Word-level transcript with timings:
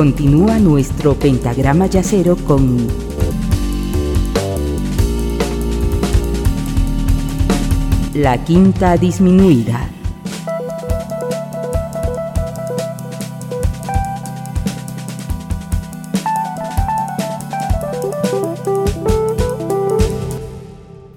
Continúa 0.00 0.58
nuestro 0.58 1.12
pentagrama 1.12 1.84
yacero 1.84 2.34
con 2.34 2.86
la 8.14 8.42
quinta 8.42 8.96
disminuida. 8.96 9.90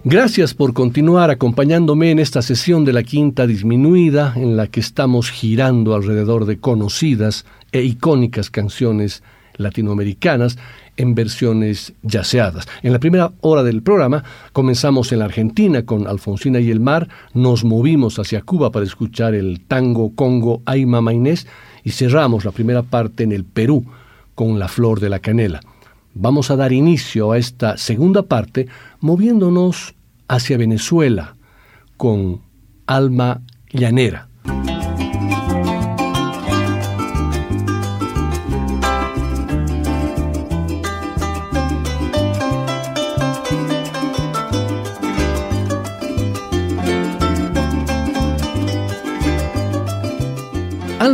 Gracias 0.03 0.53
por 0.53 0.73
continuar 0.73 1.31
acompañándome 1.31 2.11
en 2.11 2.19
esta 2.19 2.41
sesión 2.41 2.83
de 2.83 2.91
la 2.91 3.03
quinta 3.03 3.47
disminuida 3.47 4.33
en 4.35 4.57
la 4.57 4.67
que 4.67 4.81
estamos 4.81 5.31
girando 5.31 5.95
alrededor 5.95 6.45
de 6.45 6.59
conocidas 6.59 7.45
e 7.73 7.83
icónicas 7.83 8.49
canciones 8.49 9.23
latinoamericanas 9.57 10.57
en 10.95 11.15
versiones 11.15 11.93
yaceadas. 12.03 12.67
En 12.81 12.93
la 12.93 12.99
primera 12.99 13.33
hora 13.41 13.63
del 13.63 13.81
programa 13.81 14.23
comenzamos 14.51 15.11
en 15.11 15.19
la 15.19 15.25
Argentina 15.25 15.85
con 15.85 16.07
Alfonsina 16.07 16.59
y 16.59 16.71
el 16.71 16.79
mar, 16.79 17.09
nos 17.33 17.63
movimos 17.63 18.19
hacia 18.19 18.41
Cuba 18.41 18.71
para 18.71 18.85
escuchar 18.85 19.33
el 19.33 19.61
tango 19.61 20.13
congo 20.15 20.61
Aima 20.65 21.01
Mainés 21.01 21.47
y 21.83 21.91
cerramos 21.91 22.45
la 22.45 22.51
primera 22.51 22.83
parte 22.83 23.23
en 23.23 23.31
el 23.31 23.43
Perú 23.43 23.85
con 24.35 24.59
La 24.59 24.67
Flor 24.67 24.99
de 24.99 25.09
la 25.09 25.19
Canela. 25.19 25.61
Vamos 26.13 26.51
a 26.51 26.55
dar 26.55 26.71
inicio 26.71 27.31
a 27.31 27.37
esta 27.37 27.77
segunda 27.77 28.23
parte 28.23 28.67
moviéndonos 28.99 29.95
hacia 30.27 30.57
Venezuela 30.57 31.35
con 31.97 32.41
Alma 32.85 33.41
Llanera. 33.71 34.27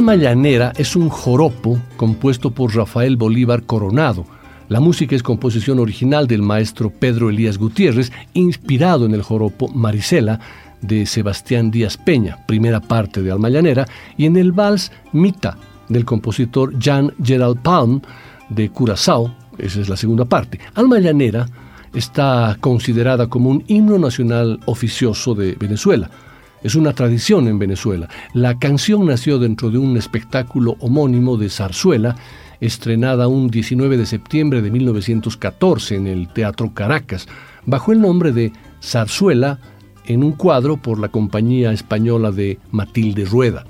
Alma 0.09 0.23
Llanera 0.23 0.73
es 0.75 0.95
un 0.95 1.07
joropo 1.07 1.79
compuesto 1.95 2.49
por 2.49 2.75
Rafael 2.75 3.15
Bolívar 3.15 3.61
Coronado, 3.61 4.25
la 4.67 4.79
música 4.79 5.15
es 5.15 5.21
composición 5.21 5.77
original 5.77 6.25
del 6.25 6.41
maestro 6.41 6.89
Pedro 6.89 7.29
Elías 7.29 7.59
Gutiérrez, 7.59 8.11
inspirado 8.33 9.05
en 9.05 9.13
el 9.13 9.21
joropo 9.21 9.67
Marisela 9.67 10.39
de 10.81 11.05
Sebastián 11.05 11.69
Díaz 11.69 11.95
Peña, 11.95 12.43
primera 12.47 12.79
parte 12.79 13.21
de 13.21 13.31
Alma 13.31 13.49
Llanera, 13.49 13.85
y 14.17 14.25
en 14.25 14.35
el 14.35 14.51
vals 14.51 14.91
Mita 15.11 15.59
del 15.89 16.05
compositor 16.05 16.73
Jan 16.81 17.13
Gerald 17.23 17.59
Palm 17.59 18.01
de 18.49 18.67
Curazao, 18.69 19.31
esa 19.59 19.79
es 19.79 19.89
la 19.89 19.95
segunda 19.95 20.25
parte. 20.25 20.59
Alma 20.73 20.97
Llanera 20.97 21.45
está 21.93 22.57
considerada 22.59 23.27
como 23.27 23.51
un 23.51 23.63
himno 23.67 23.99
nacional 23.99 24.59
oficioso 24.65 25.35
de 25.35 25.53
Venezuela. 25.53 26.09
Es 26.63 26.75
una 26.75 26.93
tradición 26.93 27.47
en 27.47 27.57
Venezuela. 27.57 28.09
La 28.33 28.59
canción 28.59 29.05
nació 29.05 29.39
dentro 29.39 29.69
de 29.69 29.77
un 29.77 29.95
espectáculo 29.97 30.75
homónimo 30.79 31.37
de 31.37 31.49
zarzuela 31.49 32.15
estrenada 32.59 33.27
un 33.27 33.49
19 33.49 33.97
de 33.97 34.05
septiembre 34.05 34.61
de 34.61 34.71
1914 34.71 35.95
en 35.95 36.07
el 36.07 36.27
Teatro 36.27 36.73
Caracas, 36.73 37.27
bajo 37.65 37.91
el 37.91 38.01
nombre 38.01 38.31
de 38.31 38.51
Zarzuela 38.83 39.59
en 40.05 40.23
un 40.23 40.33
cuadro 40.33 40.77
por 40.77 40.99
la 40.99 41.09
compañía 41.09 41.71
española 41.71 42.31
de 42.31 42.59
Matilde 42.71 43.25
Rueda. 43.25 43.65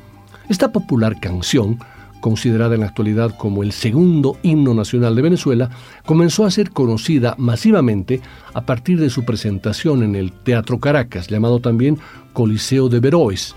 Esta 0.48 0.72
popular 0.72 1.20
canción, 1.20 1.80
considerada 2.20 2.76
en 2.76 2.82
la 2.82 2.88
actualidad 2.88 3.36
como 3.38 3.64
el 3.64 3.72
segundo 3.72 4.38
himno 4.44 4.74
nacional 4.74 5.16
de 5.16 5.22
Venezuela, 5.22 5.70
comenzó 6.06 6.46
a 6.46 6.52
ser 6.52 6.72
conocida 6.72 7.36
masivamente 7.38 8.22
a 8.54 8.62
partir 8.62 9.00
de 9.00 9.10
su 9.10 9.26
presentación 9.26 10.04
en 10.04 10.16
el 10.16 10.32
Teatro 10.32 10.80
Caracas, 10.80 11.28
llamado 11.28 11.60
también 11.60 11.98
Coliseo 12.34 12.90
de 12.90 13.00
Veroes, 13.00 13.56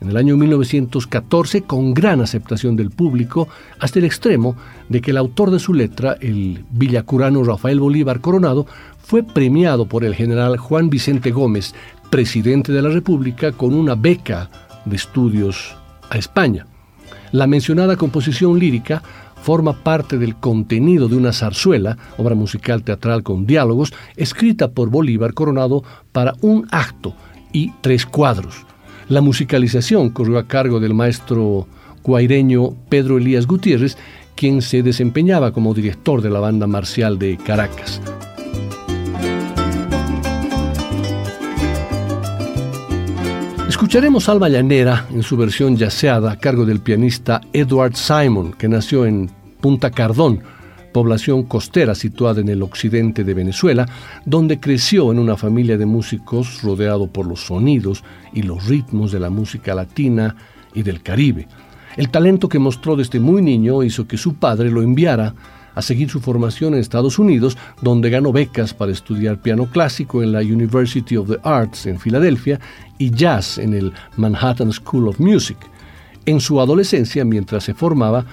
en 0.00 0.10
el 0.10 0.16
año 0.16 0.36
1914 0.36 1.62
con 1.62 1.94
gran 1.94 2.20
aceptación 2.20 2.76
del 2.76 2.90
público, 2.90 3.48
hasta 3.80 3.98
el 3.98 4.04
extremo 4.04 4.56
de 4.88 5.00
que 5.00 5.10
el 5.10 5.16
autor 5.16 5.50
de 5.50 5.58
su 5.58 5.72
letra, 5.72 6.16
el 6.20 6.64
villacurano 6.70 7.42
Rafael 7.42 7.80
Bolívar 7.80 8.20
Coronado, 8.20 8.66
fue 8.98 9.22
premiado 9.22 9.86
por 9.86 10.04
el 10.04 10.14
general 10.14 10.58
Juan 10.58 10.90
Vicente 10.90 11.30
Gómez, 11.30 11.74
presidente 12.10 12.72
de 12.72 12.82
la 12.82 12.90
República, 12.90 13.52
con 13.52 13.74
una 13.74 13.94
beca 13.94 14.50
de 14.84 14.96
estudios 14.96 15.74
a 16.10 16.18
España. 16.18 16.66
La 17.32 17.46
mencionada 17.46 17.96
composición 17.96 18.58
lírica 18.58 19.02
forma 19.42 19.84
parte 19.84 20.18
del 20.18 20.36
contenido 20.36 21.08
de 21.08 21.16
una 21.16 21.32
zarzuela, 21.32 21.96
obra 22.18 22.34
musical 22.34 22.82
teatral 22.82 23.22
con 23.22 23.46
diálogos, 23.46 23.92
escrita 24.16 24.72
por 24.72 24.90
Bolívar 24.90 25.34
Coronado 25.34 25.84
para 26.12 26.34
un 26.40 26.66
acto 26.70 27.14
y 27.52 27.72
tres 27.80 28.06
cuadros. 28.06 28.66
La 29.08 29.20
musicalización 29.20 30.10
corrió 30.10 30.38
a 30.38 30.48
cargo 30.48 30.80
del 30.80 30.94
maestro 30.94 31.68
guaireño 32.02 32.74
Pedro 32.88 33.18
Elías 33.18 33.46
Gutiérrez, 33.46 33.96
quien 34.34 34.62
se 34.62 34.82
desempeñaba 34.82 35.52
como 35.52 35.74
director 35.74 36.22
de 36.22 36.30
la 36.30 36.40
banda 36.40 36.66
marcial 36.66 37.18
de 37.18 37.36
Caracas. 37.36 38.00
Escucharemos 43.76 44.30
Alma 44.30 44.48
Llanera 44.48 45.04
en 45.12 45.22
su 45.22 45.36
versión 45.36 45.76
yaceada 45.76 46.32
a 46.32 46.38
cargo 46.38 46.64
del 46.64 46.80
pianista 46.80 47.42
Edward 47.52 47.94
Simon, 47.94 48.54
que 48.54 48.70
nació 48.70 49.04
en 49.04 49.28
Punta 49.60 49.90
Cardón, 49.90 50.40
población 50.94 51.42
costera 51.42 51.94
situada 51.94 52.40
en 52.40 52.48
el 52.48 52.62
occidente 52.62 53.22
de 53.22 53.34
Venezuela, 53.34 53.86
donde 54.24 54.60
creció 54.60 55.12
en 55.12 55.18
una 55.18 55.36
familia 55.36 55.76
de 55.76 55.84
músicos 55.84 56.62
rodeado 56.62 57.08
por 57.08 57.26
los 57.26 57.44
sonidos 57.44 58.02
y 58.32 58.44
los 58.44 58.66
ritmos 58.66 59.12
de 59.12 59.20
la 59.20 59.28
música 59.28 59.74
latina 59.74 60.34
y 60.72 60.82
del 60.82 61.02
Caribe. 61.02 61.46
El 61.98 62.08
talento 62.08 62.48
que 62.48 62.58
mostró 62.58 62.96
desde 62.96 63.20
muy 63.20 63.42
niño 63.42 63.82
hizo 63.82 64.08
que 64.08 64.16
su 64.16 64.36
padre 64.36 64.70
lo 64.70 64.80
enviara 64.80 65.34
a 65.76 65.82
seguir 65.82 66.10
su 66.10 66.20
formación 66.20 66.74
en 66.74 66.80
Estados 66.80 67.18
Unidos, 67.20 67.56
donde 67.82 68.10
ganó 68.10 68.32
becas 68.32 68.74
para 68.74 68.90
estudiar 68.90 69.40
piano 69.40 69.66
clásico 69.66 70.22
en 70.22 70.32
la 70.32 70.40
University 70.40 71.16
of 71.16 71.28
the 71.28 71.38
Arts 71.44 71.86
en 71.86 72.00
Filadelfia 72.00 72.58
y 72.98 73.10
jazz 73.10 73.58
en 73.58 73.74
el 73.74 73.92
Manhattan 74.16 74.72
School 74.72 75.06
of 75.06 75.20
Music. 75.20 75.58
En 76.24 76.40
su 76.40 76.60
adolescencia, 76.60 77.24
mientras 77.24 77.62
se 77.62 77.74
formaba, 77.74 78.24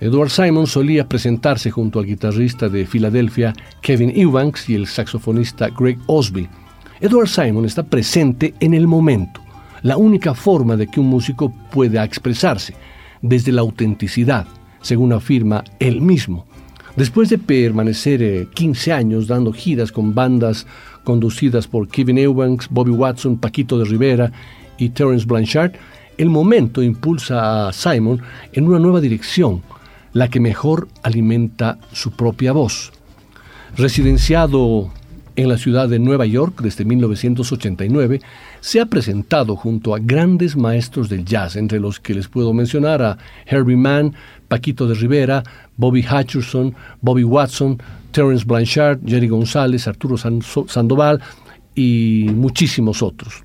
Edward 0.00 0.30
Simon 0.30 0.66
solía 0.66 1.06
presentarse 1.06 1.70
junto 1.70 1.98
al 1.98 2.06
guitarrista 2.06 2.68
de 2.68 2.86
Filadelfia 2.86 3.54
Kevin 3.82 4.12
Eubanks 4.14 4.68
y 4.68 4.74
el 4.74 4.86
saxofonista 4.86 5.68
Greg 5.68 5.98
Osby. 6.06 6.48
Edward 7.00 7.28
Simon 7.28 7.66
está 7.66 7.82
presente 7.82 8.54
en 8.60 8.72
el 8.72 8.86
momento, 8.86 9.42
la 9.82 9.98
única 9.98 10.34
forma 10.34 10.76
de 10.76 10.86
que 10.86 10.98
un 10.98 11.08
músico 11.08 11.52
pueda 11.70 12.04
expresarse, 12.04 12.74
desde 13.20 13.52
la 13.52 13.60
autenticidad, 13.60 14.46
según 14.80 15.12
afirma 15.12 15.62
él 15.78 16.00
mismo. 16.00 16.45
Después 16.96 17.28
de 17.28 17.36
permanecer 17.36 18.48
15 18.48 18.90
eh, 18.90 18.92
años 18.94 19.26
dando 19.26 19.52
giras 19.52 19.92
con 19.92 20.14
bandas 20.14 20.66
conducidas 21.04 21.68
por 21.68 21.88
Kevin 21.88 22.16
Eubanks, 22.16 22.68
Bobby 22.70 22.90
Watson, 22.90 23.36
Paquito 23.36 23.78
de 23.78 23.84
Rivera 23.84 24.32
y 24.78 24.88
Terence 24.88 25.26
Blanchard, 25.26 25.72
el 26.16 26.30
momento 26.30 26.82
impulsa 26.82 27.68
a 27.68 27.72
Simon 27.74 28.22
en 28.54 28.66
una 28.66 28.78
nueva 28.78 29.02
dirección, 29.02 29.62
la 30.14 30.28
que 30.28 30.40
mejor 30.40 30.88
alimenta 31.02 31.78
su 31.92 32.12
propia 32.12 32.52
voz. 32.52 32.92
Residenciado 33.76 34.90
en 35.36 35.50
la 35.50 35.58
ciudad 35.58 35.88
de 35.88 35.98
Nueva 35.98 36.24
York 36.24 36.60
desde 36.62 36.84
1989, 36.84 38.20
se 38.60 38.80
ha 38.80 38.86
presentado 38.86 39.54
junto 39.54 39.94
a 39.94 39.98
grandes 39.98 40.56
maestros 40.56 41.10
del 41.10 41.24
jazz, 41.24 41.56
entre 41.56 41.78
los 41.78 42.00
que 42.00 42.14
les 42.14 42.26
puedo 42.28 42.52
mencionar 42.54 43.02
a 43.02 43.18
Herbie 43.44 43.76
Mann, 43.76 44.14
Paquito 44.48 44.86
de 44.86 44.94
Rivera, 44.94 45.42
Bobby 45.76 46.04
Hutcherson, 46.04 46.74
Bobby 47.00 47.24
Watson, 47.24 47.78
Terence 48.12 48.44
Blanchard, 48.44 49.00
Jerry 49.06 49.28
González, 49.28 49.86
Arturo 49.86 50.16
Sandoval 50.16 51.20
y 51.74 52.28
muchísimos 52.32 53.02
otros. 53.02 53.42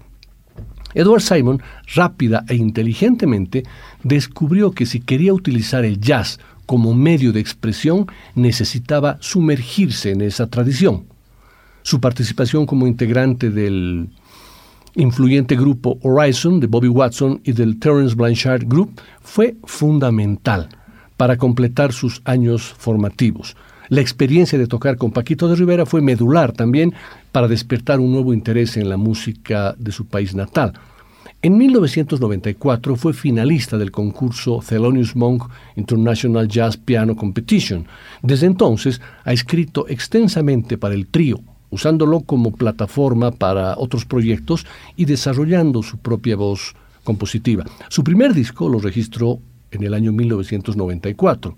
Edward 0.93 1.21
Simon, 1.21 1.61
rápida 1.95 2.43
e 2.47 2.55
inteligentemente, 2.55 3.63
descubrió 4.03 4.71
que 4.71 4.85
si 4.85 4.99
quería 4.99 5.33
utilizar 5.33 5.85
el 5.85 5.99
jazz 5.99 6.39
como 6.65 6.93
medio 6.93 7.33
de 7.33 7.39
expresión 7.39 8.07
necesitaba 8.35 9.17
sumergirse 9.19 10.11
en 10.11 10.21
esa 10.21 10.47
tradición. 10.47 11.05
Su 11.83 11.99
participación 11.99 12.65
como 12.65 12.87
integrante 12.87 13.49
del 13.49 14.09
influyente 14.95 15.55
grupo 15.55 15.97
Horizon 16.01 16.59
de 16.59 16.67
Bobby 16.67 16.89
Watson 16.89 17.41
y 17.43 17.53
del 17.53 17.79
Terence 17.79 18.15
Blanchard 18.15 18.65
Group 18.67 19.01
fue 19.21 19.55
fundamental 19.63 20.69
para 21.21 21.37
completar 21.37 21.93
sus 21.93 22.19
años 22.25 22.73
formativos. 22.79 23.55
La 23.89 24.01
experiencia 24.01 24.57
de 24.57 24.65
tocar 24.65 24.97
con 24.97 25.11
Paquito 25.11 25.47
de 25.47 25.55
Rivera 25.55 25.85
fue 25.85 26.01
medular 26.01 26.51
también 26.51 26.95
para 27.31 27.47
despertar 27.47 27.99
un 27.99 28.11
nuevo 28.11 28.33
interés 28.33 28.75
en 28.75 28.89
la 28.89 28.97
música 28.97 29.75
de 29.77 29.91
su 29.91 30.07
país 30.07 30.33
natal. 30.33 30.73
En 31.43 31.59
1994 31.59 32.95
fue 32.95 33.13
finalista 33.13 33.77
del 33.77 33.91
concurso 33.91 34.63
Thelonious 34.67 35.15
Monk 35.15 35.43
International 35.75 36.47
Jazz 36.47 36.75
Piano 36.75 37.15
Competition. 37.15 37.85
Desde 38.23 38.47
entonces 38.47 38.99
ha 39.23 39.31
escrito 39.31 39.87
extensamente 39.89 40.79
para 40.79 40.95
el 40.95 41.05
trío, 41.05 41.39
usándolo 41.69 42.21
como 42.21 42.51
plataforma 42.51 43.29
para 43.29 43.75
otros 43.77 44.05
proyectos 44.05 44.65
y 44.95 45.05
desarrollando 45.05 45.83
su 45.83 45.99
propia 45.99 46.35
voz 46.35 46.73
compositiva. 47.03 47.63
Su 47.89 48.03
primer 48.03 48.33
disco 48.33 48.67
lo 48.67 48.79
registró 48.79 49.39
en 49.71 49.83
el 49.83 49.93
año 49.93 50.11
1994. 50.11 51.55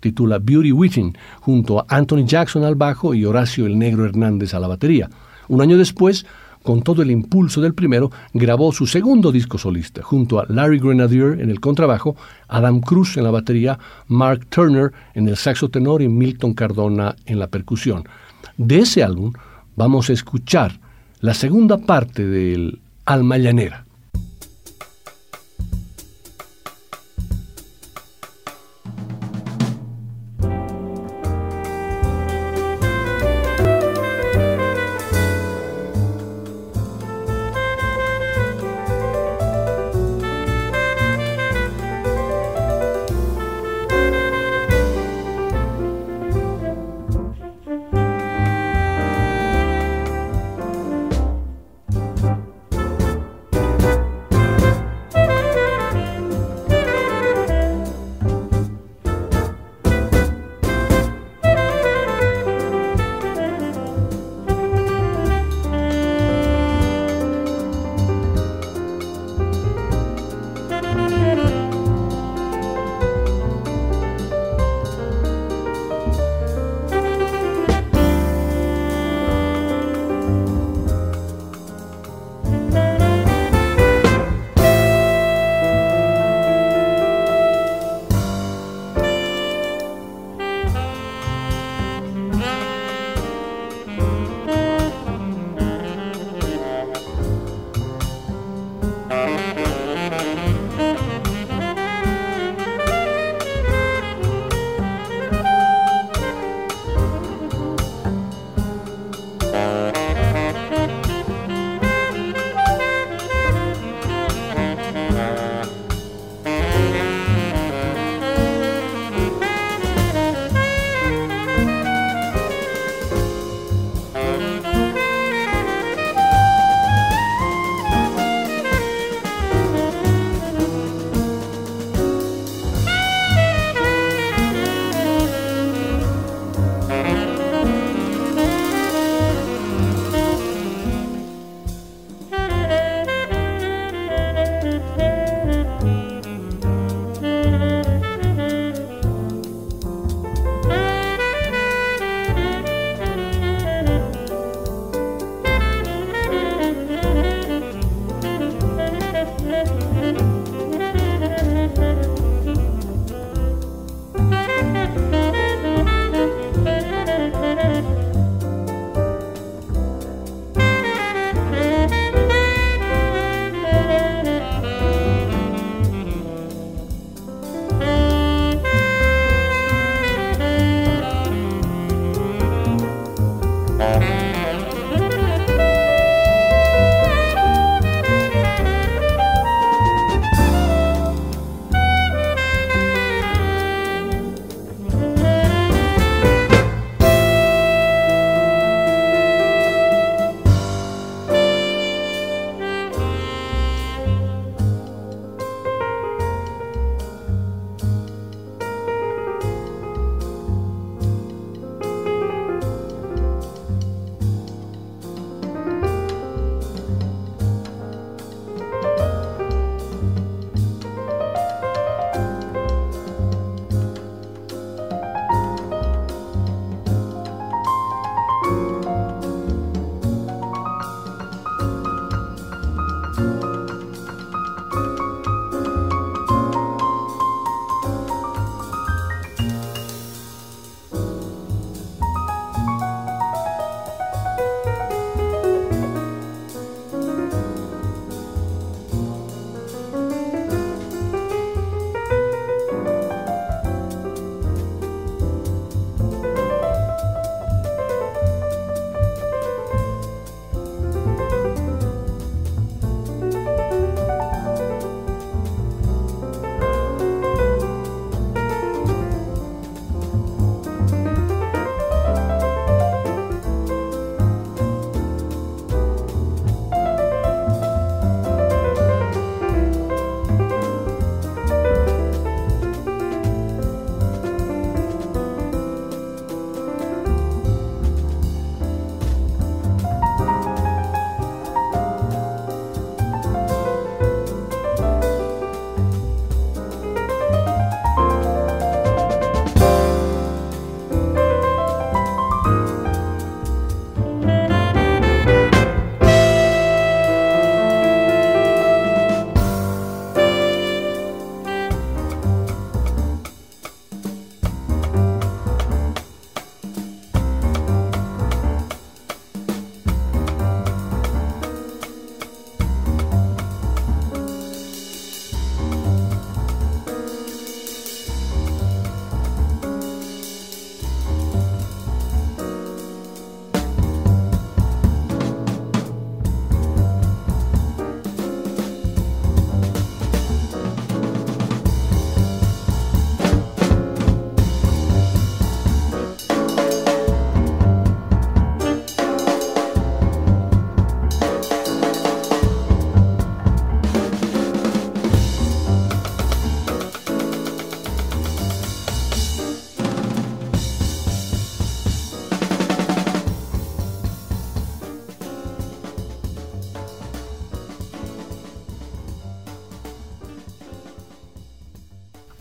Titula 0.00 0.38
Beauty 0.38 0.72
Within, 0.72 1.16
junto 1.40 1.80
a 1.80 1.86
Anthony 1.88 2.24
Jackson 2.24 2.64
al 2.64 2.74
bajo 2.74 3.14
y 3.14 3.24
Horacio 3.24 3.66
el 3.66 3.78
Negro 3.78 4.04
Hernández 4.04 4.54
a 4.54 4.60
la 4.60 4.68
batería. 4.68 5.08
Un 5.48 5.60
año 5.60 5.78
después, 5.78 6.26
con 6.62 6.82
todo 6.82 7.02
el 7.02 7.10
impulso 7.10 7.60
del 7.60 7.74
primero, 7.74 8.10
grabó 8.34 8.72
su 8.72 8.86
segundo 8.86 9.32
disco 9.32 9.56
solista, 9.56 10.02
junto 10.02 10.40
a 10.40 10.46
Larry 10.48 10.78
Grenadier 10.78 11.40
en 11.40 11.50
el 11.50 11.60
contrabajo, 11.60 12.16
Adam 12.48 12.80
Cruz 12.80 13.16
en 13.16 13.24
la 13.24 13.30
batería, 13.30 13.78
Mark 14.08 14.46
Turner 14.48 14.92
en 15.14 15.28
el 15.28 15.36
saxo 15.36 15.68
tenor 15.68 16.02
y 16.02 16.08
Milton 16.08 16.54
Cardona 16.54 17.16
en 17.24 17.38
la 17.38 17.46
percusión. 17.46 18.04
De 18.56 18.80
ese 18.80 19.02
álbum 19.02 19.32
vamos 19.76 20.10
a 20.10 20.12
escuchar 20.12 20.80
la 21.20 21.34
segunda 21.34 21.78
parte 21.78 22.26
del 22.26 22.80
Alma 23.04 23.38
Llanera. 23.38 23.85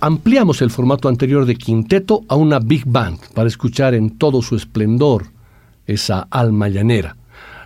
Ampliamos 0.05 0.61
el 0.61 0.69
formato 0.69 1.09
anterior 1.09 1.47
de 1.47 1.55
quinteto 1.55 2.25
a 2.27 2.35
una 2.35 2.59
big 2.59 2.83
band 2.85 3.17
para 3.33 3.47
escuchar 3.47 3.95
en 3.95 4.19
todo 4.19 4.43
su 4.43 4.55
esplendor 4.55 5.25
esa 5.87 6.27
alma 6.29 6.69
llanera. 6.69 7.17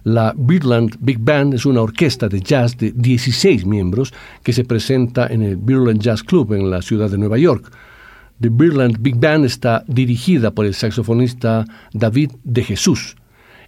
La 0.06 0.34
Birdland 0.38 0.96
Big 1.02 1.20
Band 1.20 1.56
es 1.56 1.66
una 1.66 1.82
orquesta 1.82 2.30
de 2.30 2.40
jazz 2.40 2.78
de 2.78 2.94
16 2.96 3.66
miembros 3.66 4.14
que 4.42 4.54
se 4.54 4.64
presenta 4.64 5.28
en 5.28 5.42
el 5.42 5.58
Birdland 5.58 6.00
Jazz 6.00 6.24
Club 6.24 6.54
en 6.54 6.70
la 6.70 6.82
ciudad 6.82 7.10
de 7.10 7.18
Nueva 7.18 7.38
York. 7.38 7.70
The 8.40 8.48
Birdland 8.48 9.02
Big 9.02 9.18
Band 9.18 9.44
está 9.44 9.84
dirigida 9.88 10.52
por 10.52 10.66
el 10.66 10.74
saxofonista 10.74 11.66
David 11.92 12.32
de 12.46 12.64
Jesús. 12.64 13.18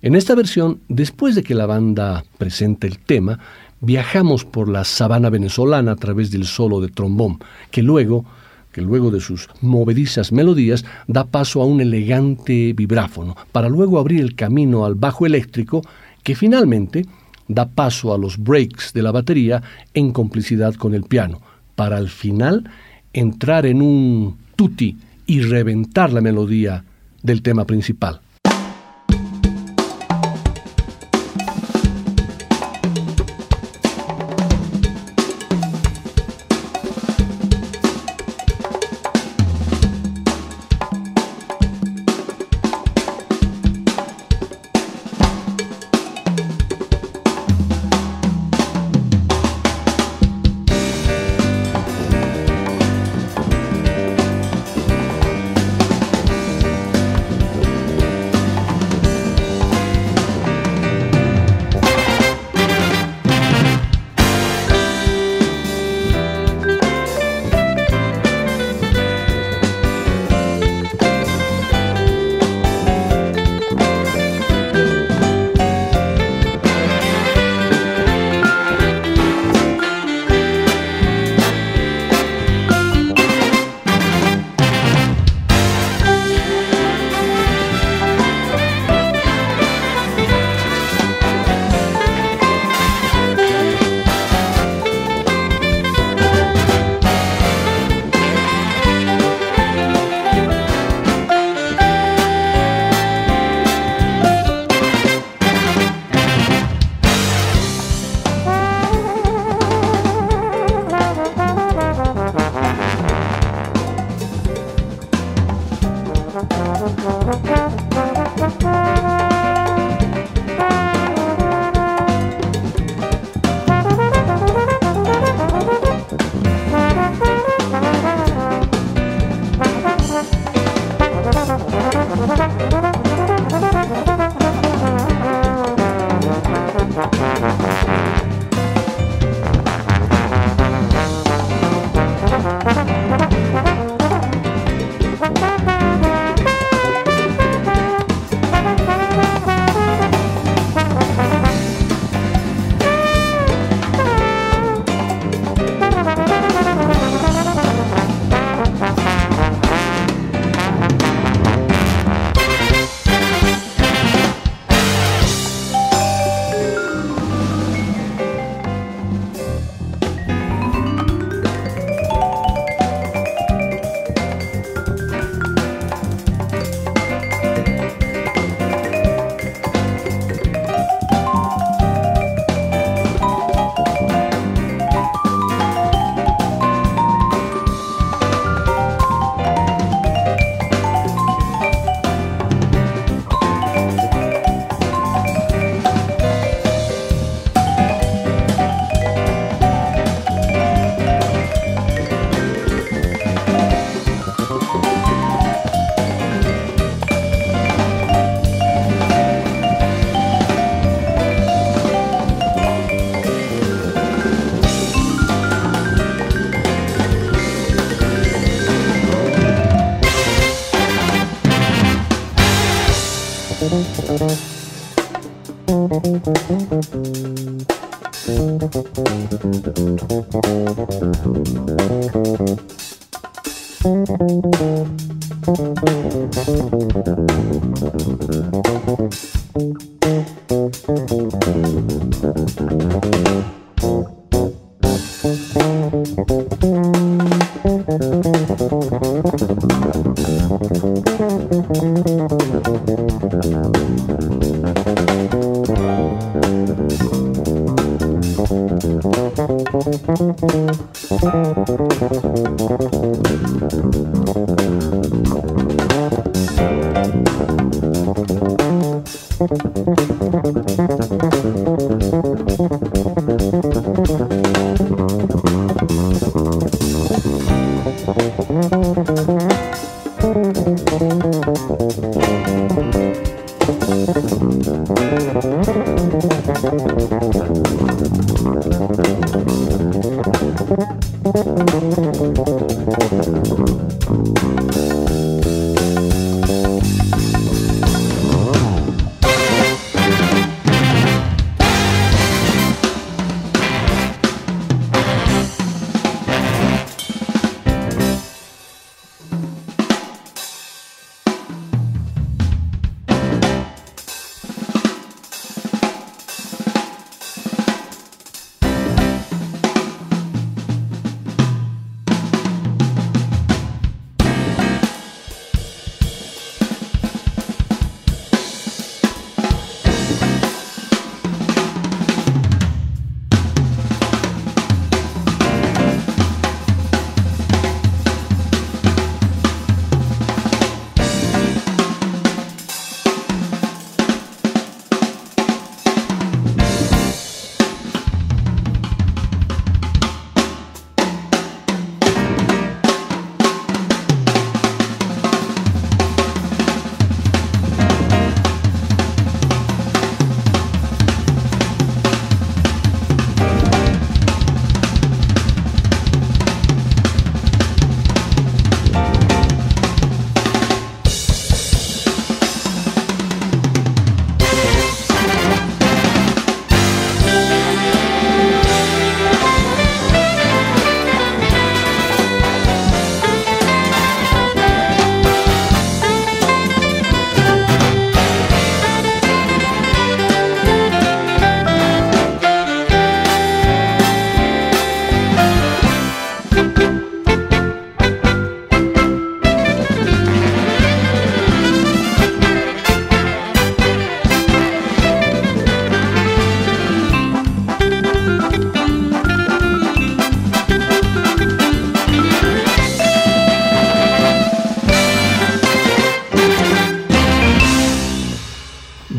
En 0.01 0.15
esta 0.15 0.33
versión, 0.33 0.79
después 0.87 1.35
de 1.35 1.43
que 1.43 1.55
la 1.55 1.65
banda 1.65 2.23
presente 2.37 2.87
el 2.87 2.99
tema, 2.99 3.37
viajamos 3.81 4.45
por 4.45 4.69
la 4.69 4.85
sabana 4.85 5.29
venezolana 5.29 5.91
a 5.91 5.97
través 5.97 6.31
del 6.31 6.45
solo 6.45 6.79
de 6.79 6.87
trombón, 6.87 7.39
que 7.69 7.83
luego, 7.83 8.23
que 8.71 8.81
luego 8.81 9.11
de 9.11 9.19
sus 9.19 9.49
movedizas 9.61 10.31
melodías 10.31 10.85
da 11.07 11.25
paso 11.25 11.61
a 11.61 11.65
un 11.65 11.81
elegante 11.81 12.73
vibráfono, 12.73 13.35
para 13.51 13.69
luego 13.69 13.99
abrir 13.99 14.21
el 14.21 14.35
camino 14.35 14.85
al 14.85 14.95
bajo 14.95 15.25
eléctrico, 15.25 15.81
que 16.23 16.35
finalmente 16.35 17.05
da 17.47 17.67
paso 17.67 18.13
a 18.13 18.17
los 18.17 18.37
breaks 18.37 18.93
de 18.93 19.03
la 19.03 19.11
batería 19.11 19.61
en 19.93 20.11
complicidad 20.11 20.75
con 20.75 20.93
el 20.93 21.03
piano, 21.03 21.41
para 21.75 21.97
al 21.97 22.09
final 22.09 22.69
entrar 23.13 23.65
en 23.65 23.81
un 23.81 24.37
tutti 24.55 24.97
y 25.25 25.41
reventar 25.41 26.13
la 26.13 26.21
melodía 26.21 26.83
del 27.23 27.41
tema 27.41 27.65
principal. 27.65 28.21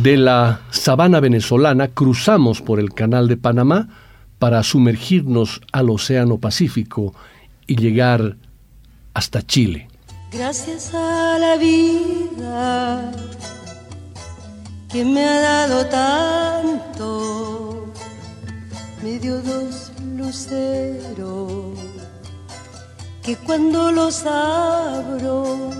De 0.02 0.16
la 0.16 0.62
sabana 0.70 1.20
venezolana 1.20 1.86
cruzamos 1.86 2.60
por 2.60 2.80
el 2.80 2.92
canal 2.92 3.28
de 3.28 3.36
Panamá 3.36 3.88
para 4.40 4.64
sumergirnos 4.64 5.60
al 5.70 5.90
Océano 5.90 6.38
Pacífico 6.38 7.14
y 7.68 7.76
llegar 7.76 8.36
hasta 9.14 9.46
Chile. 9.46 9.86
Gracias 10.32 10.92
a 10.92 11.38
la 11.38 11.56
vida 11.56 13.12
que 14.90 15.04
me 15.04 15.24
ha 15.24 15.40
dado 15.40 15.86
tanto, 15.86 17.86
me 19.04 19.20
dio 19.20 19.40
dos 19.40 19.92
luceros 20.16 21.78
que 23.22 23.36
cuando 23.36 23.92
los 23.92 24.26
abro, 24.26 25.70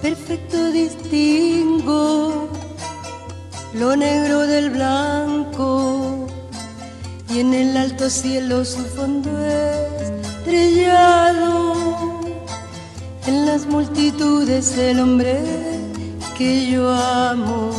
perfecto 0.00 0.72
distingo 0.72 2.48
lo 3.78 3.94
negro 3.94 4.46
del 4.46 4.70
blanco 4.70 6.26
y 7.30 7.38
en 7.40 7.54
el 7.54 7.76
alto 7.76 8.10
cielo 8.10 8.64
su 8.64 8.82
fondo 8.84 9.30
estrellado. 10.42 11.74
En 13.26 13.46
las 13.46 13.66
multitudes 13.66 14.76
el 14.78 14.98
hombre 14.98 15.36
que 16.36 16.70
yo 16.70 16.90
amo. 16.90 17.70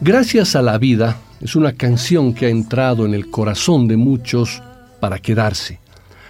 Gracias 0.00 0.56
a 0.56 0.62
la 0.62 0.78
vida 0.78 1.18
es 1.40 1.54
una 1.54 1.74
canción 1.74 2.32
que 2.32 2.46
ha 2.46 2.48
entrado 2.48 3.04
en 3.04 3.12
el 3.12 3.30
corazón 3.30 3.88
de 3.88 3.98
muchos 3.98 4.62
para 5.00 5.18
quedarse 5.18 5.80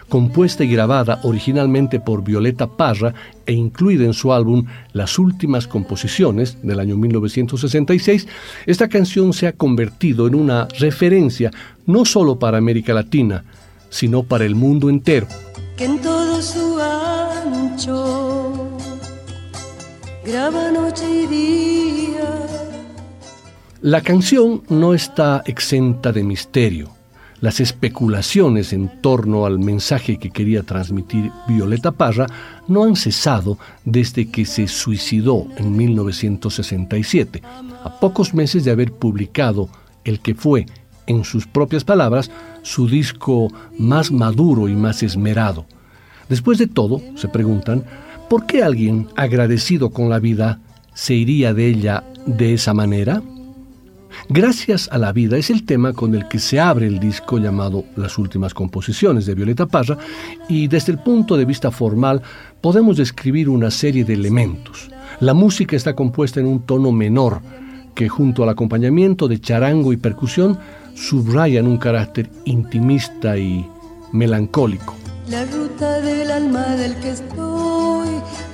compuesta 0.08 0.64
y 0.64 0.68
grabada 0.68 1.20
originalmente 1.22 2.00
por 2.00 2.24
Violeta 2.24 2.66
Parra 2.66 3.14
e 3.46 3.52
incluida 3.52 4.04
en 4.04 4.14
su 4.14 4.32
álbum 4.32 4.66
Las 4.92 5.18
Últimas 5.18 5.66
Composiciones 5.66 6.58
del 6.62 6.80
año 6.80 6.96
1966, 6.96 8.26
esta 8.66 8.88
canción 8.88 9.32
se 9.32 9.46
ha 9.46 9.52
convertido 9.52 10.26
en 10.26 10.34
una 10.34 10.66
referencia 10.78 11.50
no 11.86 12.04
solo 12.04 12.38
para 12.38 12.58
América 12.58 12.94
Latina, 12.94 13.44
sino 13.90 14.22
para 14.22 14.44
el 14.44 14.54
mundo 14.54 14.90
entero. 14.90 15.26
Que 15.76 15.84
en 15.84 15.98
todo 16.00 16.42
su 16.42 16.78
ancho 16.80 18.76
graba 20.24 20.70
noche 20.70 21.04
y 21.08 21.26
día. 21.26 22.46
La 23.80 24.02
canción 24.02 24.62
no 24.68 24.92
está 24.92 25.42
exenta 25.46 26.10
de 26.12 26.24
misterio 26.24 26.97
las 27.40 27.60
especulaciones 27.60 28.72
en 28.72 29.00
torno 29.00 29.46
al 29.46 29.58
mensaje 29.58 30.18
que 30.18 30.30
quería 30.30 30.62
transmitir 30.62 31.30
Violeta 31.46 31.92
Parra 31.92 32.26
no 32.66 32.84
han 32.84 32.96
cesado 32.96 33.58
desde 33.84 34.28
que 34.28 34.44
se 34.44 34.66
suicidó 34.66 35.46
en 35.56 35.76
1967, 35.76 37.42
a 37.84 38.00
pocos 38.00 38.34
meses 38.34 38.64
de 38.64 38.70
haber 38.70 38.92
publicado 38.92 39.68
el 40.04 40.20
que 40.20 40.34
fue, 40.34 40.66
en 41.06 41.24
sus 41.24 41.46
propias 41.46 41.84
palabras, 41.84 42.30
su 42.62 42.88
disco 42.88 43.48
más 43.78 44.12
maduro 44.12 44.68
y 44.68 44.76
más 44.76 45.02
esmerado. 45.02 45.64
Después 46.28 46.58
de 46.58 46.66
todo, 46.66 47.00
se 47.16 47.28
preguntan, 47.28 47.84
¿por 48.28 48.46
qué 48.46 48.62
alguien 48.62 49.08
agradecido 49.16 49.90
con 49.90 50.10
la 50.10 50.18
vida 50.18 50.60
se 50.92 51.14
iría 51.14 51.54
de 51.54 51.68
ella 51.68 52.04
de 52.26 52.52
esa 52.52 52.74
manera? 52.74 53.22
Gracias 54.28 54.88
a 54.92 54.98
la 54.98 55.12
vida 55.12 55.38
es 55.38 55.48
el 55.50 55.64
tema 55.64 55.92
con 55.92 56.14
el 56.14 56.28
que 56.28 56.38
se 56.38 56.60
abre 56.60 56.86
el 56.86 57.00
disco 57.00 57.38
llamado 57.38 57.84
Las 57.96 58.18
últimas 58.18 58.52
composiciones 58.52 59.24
de 59.26 59.34
Violeta 59.34 59.66
Parra 59.66 59.96
y 60.48 60.68
desde 60.68 60.92
el 60.92 60.98
punto 60.98 61.36
de 61.36 61.44
vista 61.44 61.70
formal 61.70 62.22
podemos 62.60 62.96
describir 62.96 63.48
una 63.48 63.70
serie 63.70 64.04
de 64.04 64.14
elementos. 64.14 64.90
La 65.20 65.34
música 65.34 65.76
está 65.76 65.94
compuesta 65.94 66.40
en 66.40 66.46
un 66.46 66.60
tono 66.60 66.92
menor 66.92 67.40
que 67.94 68.08
junto 68.08 68.42
al 68.42 68.50
acompañamiento 68.50 69.28
de 69.28 69.40
charango 69.40 69.92
y 69.92 69.96
percusión 69.96 70.58
subrayan 70.94 71.66
un 71.66 71.78
carácter 71.78 72.28
intimista 72.44 73.38
y 73.38 73.66
melancólico. 74.12 74.94
La 75.28 75.44
ruta 75.46 76.00
del 76.00 76.30
alma 76.30 76.76
del 76.76 76.96
que 76.96 77.10
estoy 77.10 78.08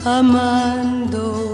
amando 0.05 1.54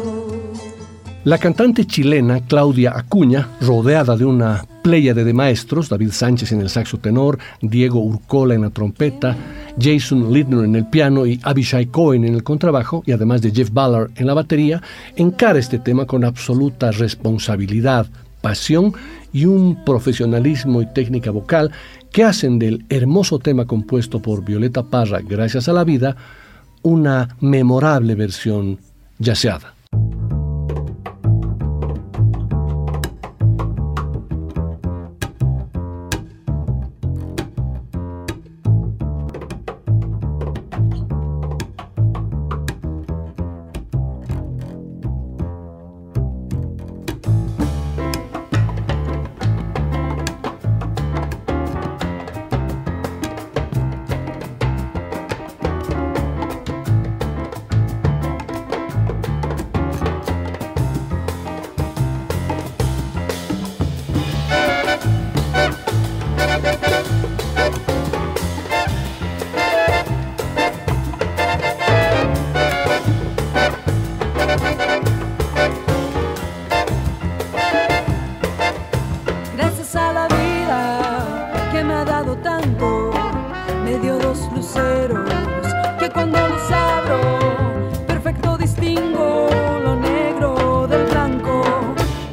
la 1.24 1.36
cantante 1.36 1.86
chilena 1.86 2.40
Claudia 2.40 2.92
Acuña, 2.96 3.48
rodeada 3.60 4.16
de 4.16 4.24
una 4.24 4.64
pléyade 4.82 5.24
de 5.24 5.34
maestros, 5.34 5.90
David 5.90 6.12
Sánchez 6.12 6.52
en 6.52 6.62
el 6.62 6.70
saxo 6.70 6.98
tenor, 6.98 7.38
Diego 7.60 8.00
Urcola 8.00 8.54
en 8.54 8.62
la 8.62 8.70
trompeta, 8.70 9.36
Jason 9.78 10.32
Lidner 10.32 10.64
en 10.64 10.76
el 10.76 10.86
piano 10.86 11.26
y 11.26 11.38
Abishai 11.42 11.86
Cohen 11.86 12.24
en 12.24 12.34
el 12.34 12.42
contrabajo, 12.42 13.02
y 13.04 13.12
además 13.12 13.42
de 13.42 13.50
Jeff 13.50 13.70
Ballard 13.70 14.10
en 14.16 14.26
la 14.26 14.34
batería, 14.34 14.82
encara 15.16 15.58
este 15.58 15.78
tema 15.78 16.06
con 16.06 16.24
absoluta 16.24 16.90
responsabilidad, 16.90 18.06
pasión 18.40 18.94
y 19.32 19.44
un 19.44 19.84
profesionalismo 19.84 20.80
y 20.80 20.86
técnica 20.86 21.30
vocal 21.30 21.70
que 22.10 22.24
hacen 22.24 22.58
del 22.58 22.86
hermoso 22.88 23.38
tema 23.38 23.66
compuesto 23.66 24.20
por 24.22 24.42
Violeta 24.42 24.84
Parra, 24.84 25.20
Gracias 25.20 25.68
a 25.68 25.74
la 25.74 25.84
Vida, 25.84 26.16
una 26.82 27.36
memorable 27.40 28.14
versión 28.14 28.78
yaceada. 29.18 29.79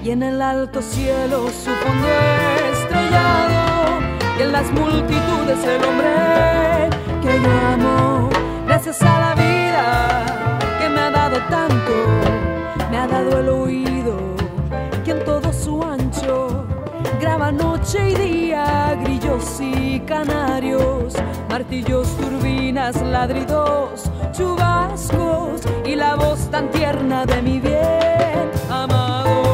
Y 0.08 0.12
en 0.12 0.24
el 0.24 0.42
alto 0.42 0.82
cielo 0.82 1.48
su 1.48 1.70
fondo 1.70 2.08
estrellado 2.72 4.00
y 4.40 4.42
en 4.42 4.54
las 4.54 4.72
multitudes 4.72 5.62
el 5.66 5.84
hombre 5.84 6.90
que 7.22 7.42
yo 7.44 7.52
amo. 7.74 8.30
Gracias 8.66 9.02
a 9.02 9.20
la 9.20 9.36
vida 9.36 10.26
que 10.80 10.88
me 10.88 11.02
ha 11.02 11.12
dado 11.12 11.38
tanto, 11.50 11.94
me 12.90 12.98
ha 12.98 13.06
dado 13.06 13.40
el 13.40 13.50
oído 13.50 14.18
que 15.04 15.12
en 15.12 15.26
todo 15.26 15.52
su 15.52 15.84
ancho 15.84 16.66
graba 17.20 17.52
noche 17.52 18.12
y 18.12 18.16
día 18.16 18.98
grillos 19.04 19.60
y 19.60 20.00
canarios, 20.02 21.16
martillos, 21.50 22.16
turbinas, 22.16 23.02
ladridos, 23.02 24.10
chubascos 24.32 25.64
y 25.86 25.96
la 25.96 26.16
voz 26.16 26.50
tan 26.50 26.72
tierna 26.72 27.26
de 27.26 27.42
mi 27.42 27.60
bien 27.60 28.50
amado. 28.70 29.47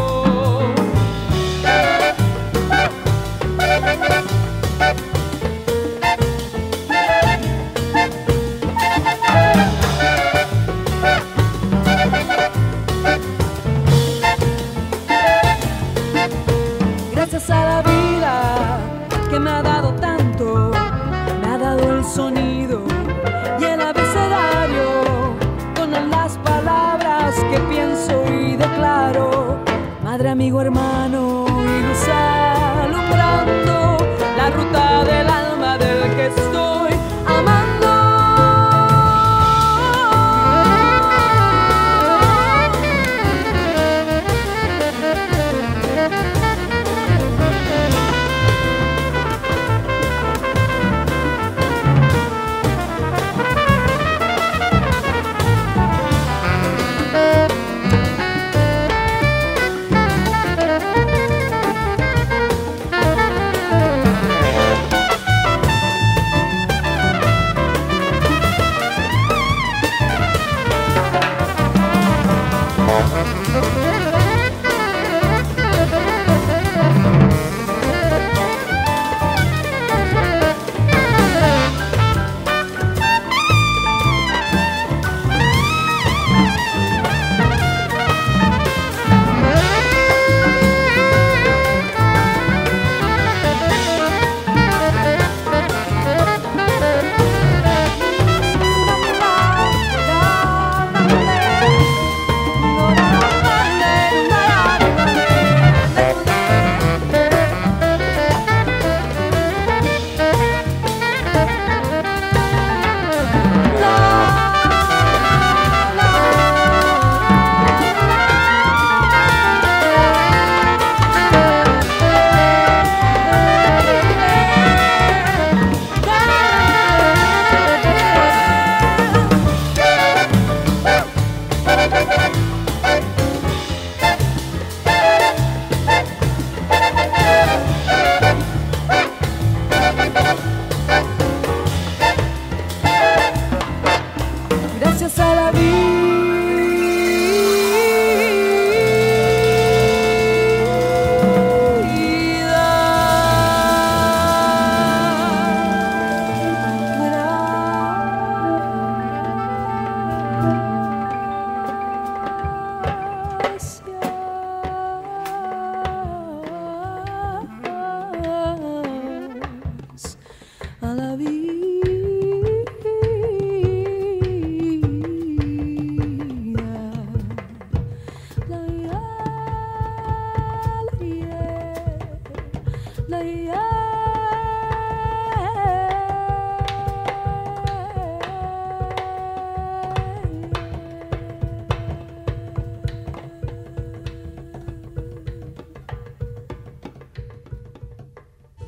Hermano 30.63 31.22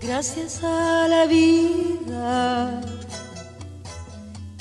Gracias 0.08 0.64
a 0.64 1.08
la 1.08 1.26
vida 1.26 2.80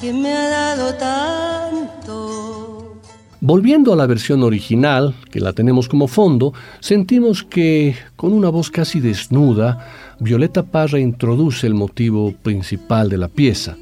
que 0.00 0.10
me 0.10 0.32
ha 0.32 0.48
dado 0.48 0.94
tanto. 0.94 2.94
Volviendo 3.42 3.92
a 3.92 3.96
la 3.96 4.06
versión 4.06 4.42
original, 4.42 5.14
que 5.30 5.40
la 5.40 5.52
tenemos 5.52 5.86
como 5.86 6.08
fondo, 6.08 6.54
sentimos 6.80 7.44
que, 7.44 7.94
con 8.16 8.32
una 8.32 8.48
voz 8.48 8.70
casi 8.70 9.00
desnuda, 9.00 10.16
Violeta 10.18 10.62
Parra 10.62 10.98
introduce 10.98 11.66
el 11.66 11.74
motivo 11.74 12.32
principal 12.32 13.10
de 13.10 13.18
la 13.18 13.28
pieza. 13.28 13.76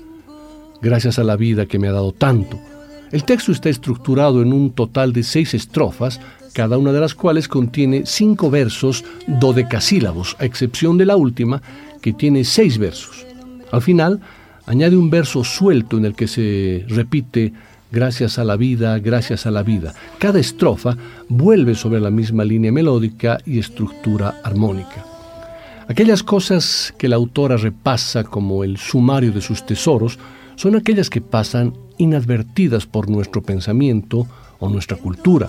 Gracias 0.80 1.20
a 1.20 1.24
la 1.24 1.36
vida 1.36 1.66
que 1.66 1.78
me 1.78 1.86
ha 1.86 1.92
dado 1.92 2.10
tanto. 2.10 2.58
El 3.12 3.22
texto 3.22 3.52
está 3.52 3.68
estructurado 3.68 4.42
en 4.42 4.52
un 4.52 4.72
total 4.72 5.12
de 5.12 5.22
seis 5.22 5.54
estrofas, 5.54 6.20
cada 6.52 6.78
una 6.78 6.92
de 6.92 7.00
las 7.00 7.14
cuales 7.14 7.48
contiene 7.48 8.02
cinco 8.04 8.50
versos 8.50 9.04
dodecasílabos, 9.26 10.36
a 10.38 10.44
excepción 10.44 10.98
de 10.98 11.06
la 11.06 11.16
última, 11.16 11.62
que 12.00 12.12
tiene 12.12 12.44
seis 12.44 12.78
versos. 12.78 13.26
Al 13.70 13.82
final, 13.82 14.20
añade 14.66 14.96
un 14.96 15.10
verso 15.10 15.44
suelto 15.44 15.96
en 15.96 16.04
el 16.04 16.14
que 16.14 16.28
se 16.28 16.84
repite 16.88 17.52
gracias 17.90 18.38
a 18.38 18.44
la 18.44 18.56
vida, 18.56 18.98
gracias 18.98 19.46
a 19.46 19.50
la 19.50 19.62
vida. 19.62 19.94
Cada 20.18 20.40
estrofa 20.40 20.96
vuelve 21.28 21.74
sobre 21.74 22.00
la 22.00 22.10
misma 22.10 22.44
línea 22.44 22.72
melódica 22.72 23.38
y 23.44 23.58
estructura 23.58 24.40
armónica. 24.42 25.04
Aquellas 25.88 26.22
cosas 26.22 26.94
que 26.96 27.08
la 27.08 27.16
autora 27.16 27.56
repasa 27.56 28.24
como 28.24 28.64
el 28.64 28.78
sumario 28.78 29.32
de 29.32 29.40
sus 29.40 29.66
tesoros 29.66 30.18
son 30.56 30.76
aquellas 30.76 31.10
que 31.10 31.20
pasan 31.20 31.74
inadvertidas 31.98 32.86
por 32.86 33.10
nuestro 33.10 33.42
pensamiento 33.42 34.26
o 34.58 34.68
nuestra 34.68 34.96
cultura. 34.96 35.48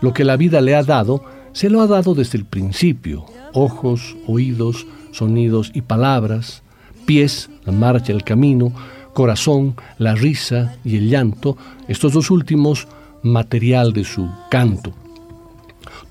Lo 0.00 0.12
que 0.12 0.24
la 0.24 0.36
vida 0.36 0.60
le 0.60 0.74
ha 0.74 0.82
dado, 0.82 1.22
se 1.52 1.70
lo 1.70 1.80
ha 1.80 1.86
dado 1.86 2.14
desde 2.14 2.38
el 2.38 2.44
principio. 2.44 3.26
Ojos, 3.52 4.16
oídos, 4.26 4.86
sonidos 5.12 5.70
y 5.74 5.82
palabras, 5.82 6.62
pies, 7.06 7.50
la 7.64 7.72
marcha, 7.72 8.12
el 8.12 8.24
camino, 8.24 8.72
corazón, 9.14 9.74
la 9.98 10.14
risa 10.14 10.76
y 10.84 10.96
el 10.96 11.10
llanto, 11.10 11.56
estos 11.88 12.12
dos 12.12 12.30
últimos 12.30 12.86
material 13.22 13.92
de 13.92 14.04
su 14.04 14.30
canto. 14.50 14.92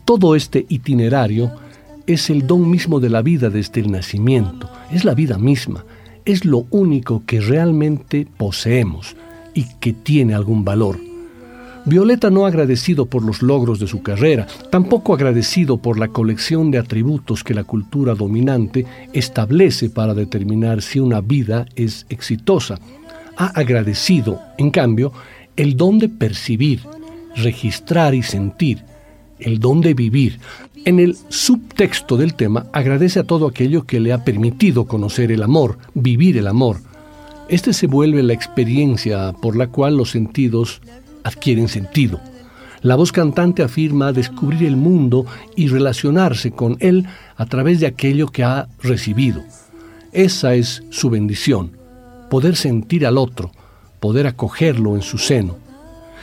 Todo 0.05 0.35
este 0.35 0.65
itinerario 0.69 1.51
es 2.05 2.29
el 2.29 2.47
don 2.47 2.69
mismo 2.69 2.99
de 2.99 3.09
la 3.09 3.21
vida 3.21 3.49
desde 3.49 3.81
el 3.81 3.91
nacimiento, 3.91 4.69
es 4.91 5.05
la 5.05 5.13
vida 5.13 5.37
misma, 5.37 5.85
es 6.25 6.45
lo 6.45 6.65
único 6.71 7.23
que 7.25 7.39
realmente 7.39 8.27
poseemos 8.37 9.15
y 9.53 9.65
que 9.79 9.93
tiene 9.93 10.33
algún 10.33 10.65
valor. 10.65 11.08
Violeta 11.89 12.29
no 12.29 12.45
agradecido 12.45 13.07
por 13.07 13.23
los 13.25 13.41
logros 13.41 13.79
de 13.79 13.87
su 13.87 14.03
carrera, 14.03 14.45
tampoco 14.69 15.11
agradecido 15.11 15.77
por 15.77 15.97
la 15.97 16.09
colección 16.09 16.69
de 16.69 16.77
atributos 16.77 17.43
que 17.43 17.55
la 17.55 17.63
cultura 17.63 18.13
dominante 18.13 18.85
establece 19.11 19.89
para 19.89 20.13
determinar 20.13 20.83
si 20.83 20.99
una 20.99 21.19
vida 21.19 21.65
es 21.75 22.05
exitosa. 22.09 22.77
Ha 23.37 23.47
agradecido, 23.59 24.39
en 24.59 24.69
cambio, 24.69 25.11
el 25.55 25.77
don 25.77 25.97
de 25.97 26.09
percibir, 26.09 26.81
registrar 27.35 28.13
y 28.13 28.21
sentir, 28.21 28.83
el 29.39 29.57
don 29.57 29.81
de 29.81 29.95
vivir. 29.95 30.39
En 30.85 30.99
el 30.99 31.17
subtexto 31.29 32.17
del 32.17 32.35
tema 32.35 32.67
agradece 32.71 33.19
a 33.19 33.23
todo 33.23 33.47
aquello 33.47 33.87
que 33.87 33.99
le 33.99 34.13
ha 34.13 34.23
permitido 34.23 34.85
conocer 34.85 35.31
el 35.31 35.41
amor, 35.41 35.79
vivir 35.95 36.37
el 36.37 36.45
amor. 36.45 36.81
Este 37.47 37.73
se 37.73 37.87
vuelve 37.87 38.21
la 38.21 38.33
experiencia 38.33 39.33
por 39.33 39.55
la 39.55 39.65
cual 39.67 39.97
los 39.97 40.11
sentidos 40.11 40.83
adquieren 41.23 41.67
sentido. 41.67 42.19
La 42.81 42.95
voz 42.95 43.11
cantante 43.11 43.61
afirma 43.61 44.13
descubrir 44.13 44.63
el 44.63 44.77
mundo 44.77 45.25
y 45.55 45.67
relacionarse 45.67 46.51
con 46.51 46.77
él 46.79 47.07
a 47.35 47.45
través 47.45 47.79
de 47.79 47.87
aquello 47.87 48.27
que 48.27 48.43
ha 48.43 48.69
recibido. 48.81 49.43
Esa 50.11 50.55
es 50.55 50.83
su 50.89 51.09
bendición, 51.09 51.71
poder 52.29 52.55
sentir 52.55 53.05
al 53.05 53.17
otro, 53.17 53.51
poder 53.99 54.27
acogerlo 54.27 54.95
en 54.95 55.01
su 55.01 55.17
seno. 55.17 55.57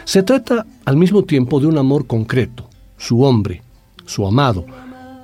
Se 0.05 0.23
trata 0.23 0.67
al 0.85 0.97
mismo 0.97 1.25
tiempo 1.25 1.61
de 1.61 1.67
un 1.67 1.79
amor 1.79 2.07
concreto, 2.07 2.69
su 2.97 3.23
hombre, 3.23 3.63
su 4.07 4.27
amado, 4.27 4.65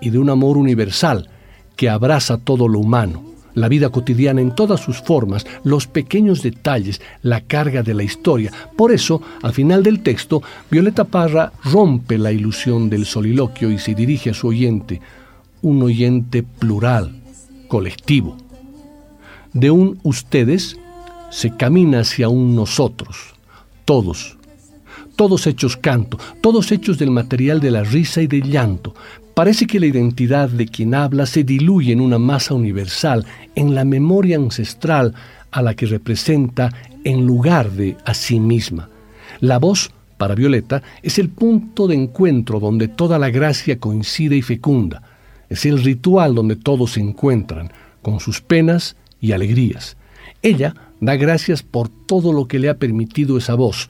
y 0.00 0.10
de 0.10 0.18
un 0.18 0.28
amor 0.28 0.58
universal 0.58 1.30
que 1.76 1.88
abraza 1.88 2.36
todo 2.36 2.68
lo 2.68 2.80
humano, 2.80 3.31
la 3.54 3.68
vida 3.68 3.90
cotidiana 3.90 4.40
en 4.40 4.54
todas 4.54 4.80
sus 4.80 5.00
formas, 5.00 5.46
los 5.64 5.86
pequeños 5.86 6.42
detalles, 6.42 7.00
la 7.22 7.40
carga 7.42 7.82
de 7.82 7.94
la 7.94 8.02
historia. 8.02 8.52
Por 8.76 8.92
eso, 8.92 9.22
al 9.42 9.52
final 9.52 9.82
del 9.82 10.02
texto, 10.02 10.42
Violeta 10.70 11.04
Parra 11.04 11.52
rompe 11.64 12.18
la 12.18 12.32
ilusión 12.32 12.88
del 12.90 13.06
soliloquio 13.06 13.70
y 13.70 13.78
se 13.78 13.94
dirige 13.94 14.30
a 14.30 14.34
su 14.34 14.48
oyente, 14.48 15.00
un 15.62 15.82
oyente 15.82 16.42
plural, 16.42 17.12
colectivo. 17.68 18.36
De 19.52 19.70
un 19.70 19.98
ustedes 20.02 20.76
se 21.30 21.56
camina 21.56 22.00
hacia 22.00 22.28
un 22.28 22.54
nosotros, 22.54 23.34
todos, 23.84 24.36
todos 25.16 25.46
hechos 25.46 25.76
canto, 25.76 26.18
todos 26.40 26.72
hechos 26.72 26.98
del 26.98 27.10
material 27.10 27.60
de 27.60 27.70
la 27.70 27.84
risa 27.84 28.22
y 28.22 28.26
del 28.26 28.50
llanto. 28.50 28.94
Parece 29.34 29.66
que 29.66 29.80
la 29.80 29.86
identidad 29.86 30.50
de 30.50 30.66
quien 30.66 30.94
habla 30.94 31.24
se 31.24 31.42
diluye 31.42 31.92
en 31.92 32.00
una 32.00 32.18
masa 32.18 32.52
universal, 32.52 33.24
en 33.54 33.74
la 33.74 33.84
memoria 33.84 34.36
ancestral 34.36 35.14
a 35.50 35.62
la 35.62 35.74
que 35.74 35.86
representa 35.86 36.70
en 37.04 37.26
lugar 37.26 37.70
de 37.70 37.96
a 38.04 38.12
sí 38.12 38.38
misma. 38.38 38.90
La 39.40 39.58
voz, 39.58 39.90
para 40.18 40.34
Violeta, 40.34 40.82
es 41.02 41.18
el 41.18 41.30
punto 41.30 41.86
de 41.86 41.94
encuentro 41.94 42.60
donde 42.60 42.88
toda 42.88 43.18
la 43.18 43.30
gracia 43.30 43.78
coincide 43.78 44.36
y 44.36 44.42
fecunda. 44.42 45.02
Es 45.48 45.64
el 45.64 45.82
ritual 45.82 46.34
donde 46.34 46.56
todos 46.56 46.92
se 46.92 47.00
encuentran, 47.00 47.72
con 48.02 48.20
sus 48.20 48.42
penas 48.42 48.96
y 49.18 49.32
alegrías. 49.32 49.96
Ella 50.42 50.74
da 51.00 51.16
gracias 51.16 51.62
por 51.62 51.88
todo 51.88 52.34
lo 52.34 52.48
que 52.48 52.58
le 52.58 52.68
ha 52.68 52.78
permitido 52.78 53.38
esa 53.38 53.54
voz, 53.54 53.88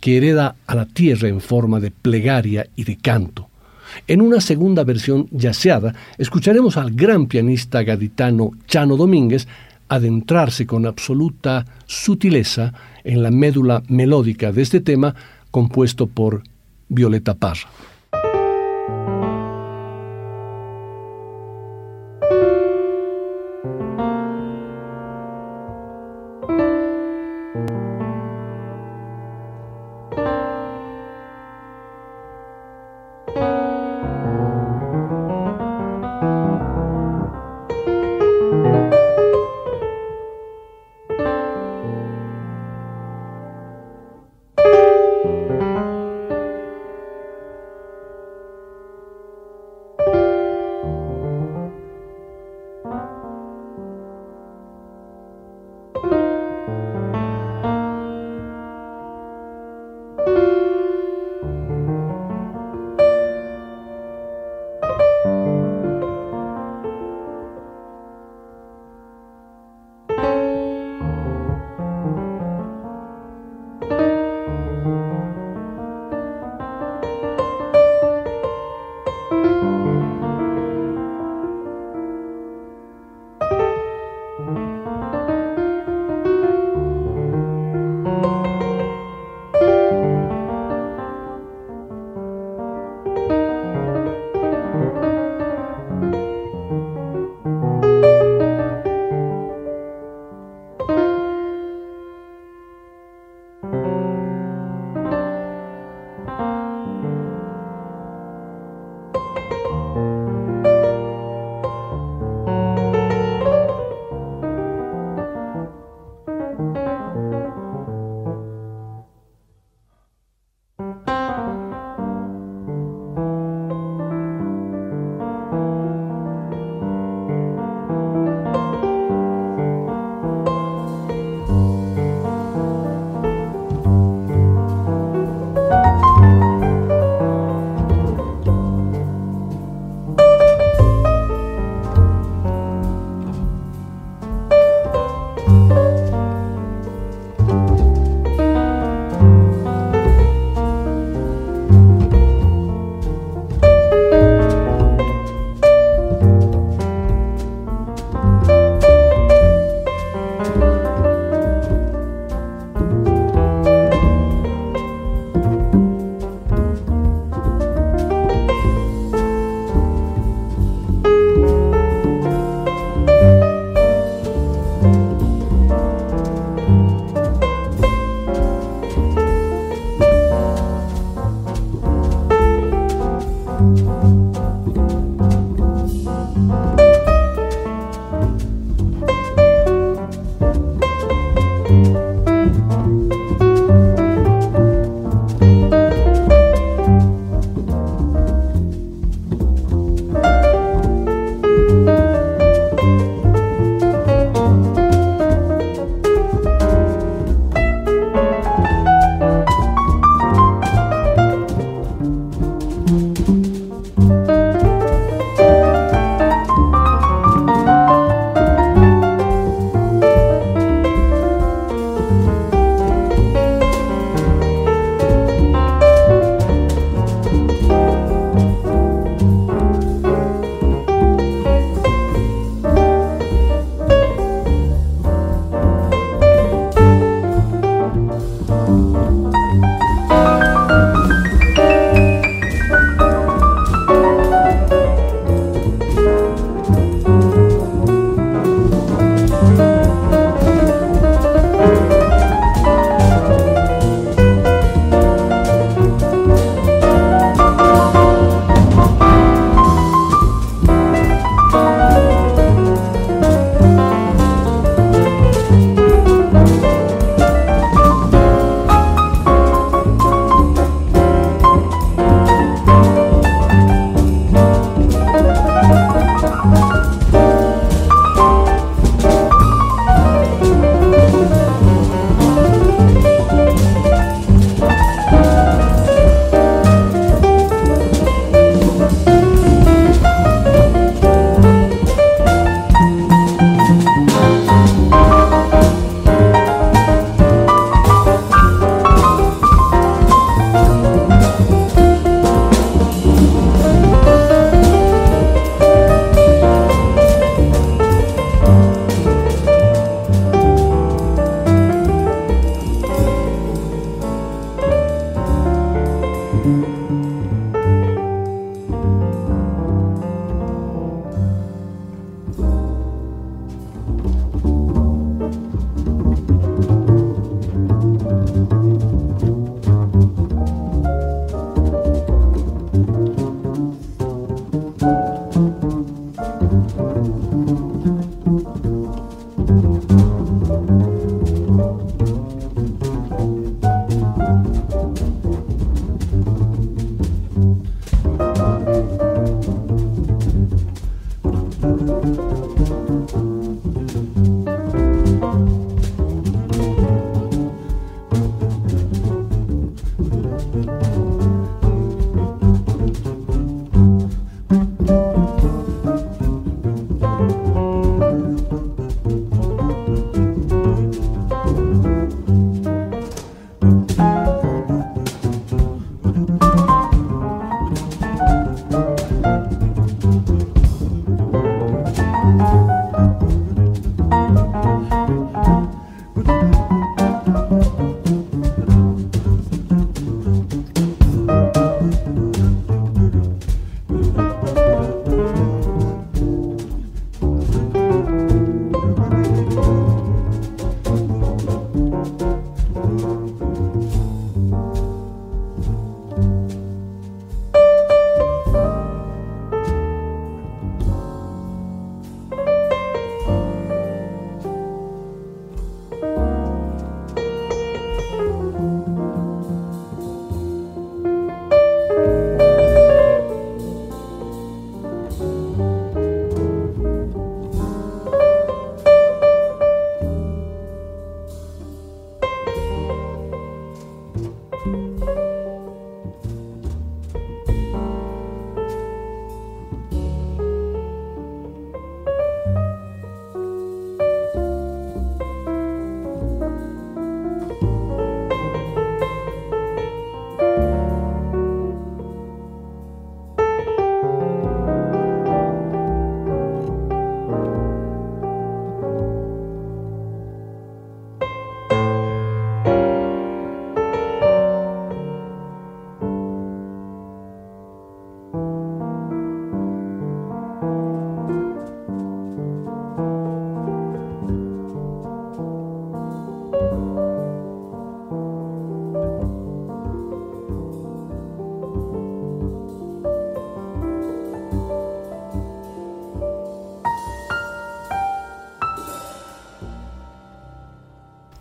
que 0.00 0.18
hereda 0.18 0.56
a 0.66 0.74
la 0.74 0.84
tierra 0.84 1.28
en 1.28 1.40
forma 1.40 1.80
de 1.80 1.90
plegaria 1.90 2.66
y 2.76 2.84
de 2.84 2.96
canto. 2.96 3.48
En 4.06 4.20
una 4.20 4.40
segunda 4.40 4.84
versión 4.84 5.28
yaceada, 5.30 5.94
escucharemos 6.18 6.76
al 6.76 6.92
gran 6.92 7.26
pianista 7.26 7.82
gaditano 7.82 8.52
Chano 8.66 8.96
Domínguez 8.96 9.46
adentrarse 9.88 10.66
con 10.66 10.86
absoluta 10.86 11.66
sutileza 11.86 12.72
en 13.04 13.22
la 13.22 13.30
médula 13.30 13.82
melódica 13.88 14.52
de 14.52 14.62
este 14.62 14.80
tema 14.80 15.14
compuesto 15.50 16.06
por 16.06 16.42
Violeta 16.88 17.34
Parra. 17.34 17.68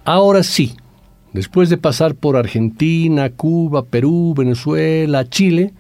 Ahora 0.03 0.41
sí, 0.41 0.75
después 1.31 1.69
de 1.69 1.77
pasar 1.77 2.15
por 2.15 2.35
Argentina, 2.35 3.29
Cuba, 3.29 3.85
Perú, 3.85 4.33
Venezuela, 4.35 5.29
Chile, 5.29 5.73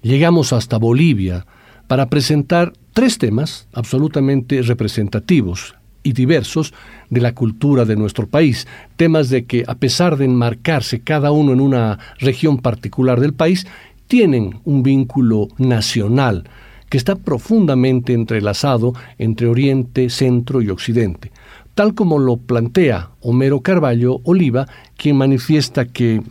llegamos 0.00 0.54
hasta 0.54 0.78
Bolivia 0.78 1.46
para 1.86 2.08
presentar 2.08 2.72
tres 2.94 3.18
temas 3.18 3.68
absolutamente 3.74 4.62
representativos 4.62 5.74
y 6.02 6.14
diversos 6.14 6.72
de 7.10 7.20
la 7.20 7.34
cultura 7.34 7.84
de 7.84 7.94
nuestro 7.94 8.26
país, 8.26 8.66
temas 8.96 9.28
de 9.28 9.44
que 9.44 9.64
a 9.66 9.74
pesar 9.74 10.16
de 10.16 10.24
enmarcarse 10.24 11.00
cada 11.00 11.30
uno 11.30 11.52
en 11.52 11.60
una 11.60 11.98
región 12.18 12.56
particular 12.56 13.20
del 13.20 13.34
país, 13.34 13.66
tienen 14.06 14.60
un 14.64 14.82
vínculo 14.82 15.48
nacional 15.58 16.44
que 16.88 16.96
está 16.96 17.16
profundamente 17.16 18.14
entrelazado 18.14 18.94
entre 19.18 19.46
Oriente, 19.46 20.10
Centro 20.10 20.62
y 20.62 20.70
Occidente, 20.70 21.32
tal 21.74 21.94
como 21.94 22.18
lo 22.18 22.36
plantea 22.36 23.10
Homero 23.20 23.60
Carballo 23.60 24.20
Oliva, 24.24 24.66
quien 24.96 25.16
manifiesta 25.16 25.86
que 25.86 26.22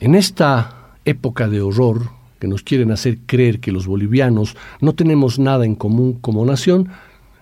en 0.00 0.14
esta 0.14 0.94
época 1.04 1.48
de 1.48 1.60
horror, 1.60 2.10
que 2.38 2.48
nos 2.48 2.62
quieren 2.62 2.90
hacer 2.90 3.18
creer 3.26 3.60
que 3.60 3.72
los 3.72 3.86
bolivianos 3.86 4.56
no 4.80 4.94
tenemos 4.94 5.38
nada 5.38 5.64
en 5.64 5.76
común 5.76 6.14
como 6.14 6.44
nación, 6.44 6.88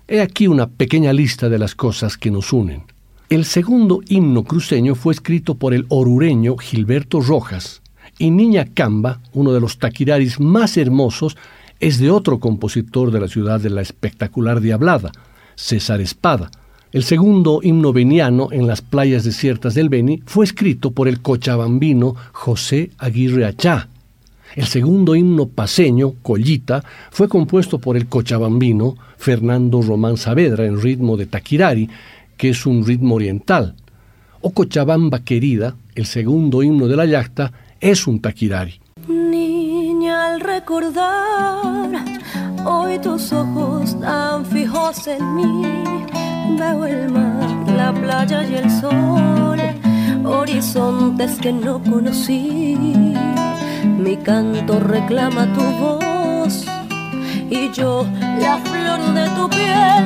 he 0.09 0.21
aquí 0.21 0.47
una 0.47 0.69
pequeña 0.69 1.13
lista 1.13 1.49
de 1.49 1.59
las 1.59 1.75
cosas 1.75 2.17
que 2.19 2.31
nos 2.31 2.53
unen. 2.53 2.83
El 3.31 3.45
segundo 3.45 4.01
himno 4.09 4.45
cruceño 4.45 4.95
fue 4.95 5.15
escrito 5.15 5.55
por 5.55 5.73
el 5.73 5.87
orureño 5.89 6.57
Gilberto 6.57 7.21
Rojas, 7.21 7.81
y 8.19 8.31
Niña 8.31 8.67
Camba, 8.67 9.21
uno 9.33 9.53
de 9.53 9.61
los 9.61 9.79
taquiraris 9.79 10.41
más 10.41 10.77
hermosos, 10.77 11.37
es 11.79 11.99
de 11.99 12.11
otro 12.11 12.39
compositor 12.39 13.11
de 13.11 13.21
la 13.21 13.29
ciudad 13.29 13.61
de 13.61 13.71
la 13.71 13.81
espectacular 13.81 14.61
Diablada, 14.61 15.13
César 15.55 16.01
Espada. 16.03 16.51
El 16.93 17.05
segundo 17.05 17.61
himno 17.63 17.93
veniano 17.93 18.49
en 18.51 18.67
las 18.67 18.83
playas 18.83 19.25
desiertas 19.25 19.75
del 19.75 19.89
Beni 19.89 20.23
fue 20.27 20.45
escrito 20.45 20.91
por 20.91 21.07
el 21.07 21.21
cochabambino 21.21 22.17
José 22.33 22.91
Aguirre 22.99 23.47
Achá, 23.47 23.89
el 24.57 24.67
segundo 24.67 25.15
himno 25.15 25.47
paseño, 25.47 26.15
Collita, 26.23 26.83
fue 27.11 27.29
compuesto 27.29 27.79
por 27.79 27.97
el 27.97 28.07
cochabambino 28.07 28.97
Fernando 29.17 29.81
Román 29.81 30.17
Saavedra 30.17 30.67
en 30.67 30.81
ritmo 30.81 31.17
de 31.17 31.27
taquirari, 31.27 31.89
que 32.37 32.49
es 32.49 32.67
un 32.67 32.85
ritmo 32.85 33.15
oriental. 33.15 33.75
O 34.41 34.51
Cochabamba 34.51 35.21
querida, 35.21 35.77
el 35.95 36.07
segundo 36.07 36.63
himno 36.63 36.89
de 36.89 36.97
la 36.97 37.05
yacta, 37.05 37.53
es 37.81 38.07
un 38.09 38.21
taquirari. 38.21 38.81
Niña, 39.07 40.35
al 40.35 40.41
recordar 40.41 42.20
hoy 42.65 42.99
tus 42.99 43.33
ojos 43.33 43.99
tan 44.01 44.45
fijos 44.45 45.07
en 45.07 45.35
mí, 45.35 45.63
veo 46.59 46.87
el 46.87 47.11
mar, 47.11 47.49
la 47.77 47.93
playa 47.93 48.45
y 48.45 48.55
el 48.55 48.71
sol, 48.71 49.61
horizontes 50.25 51.39
que 51.41 51.53
no 51.53 51.83
conocí 51.83 53.17
mi 54.01 54.17
canto 54.17 54.81
reclama 54.81 55.47
tu 55.53 55.61
voz 55.61 56.65
y 57.51 57.71
yo 57.73 58.07
la 58.41 58.59
flor 58.59 59.01
de 59.15 59.29
tu 59.37 59.49
piel. 59.51 60.05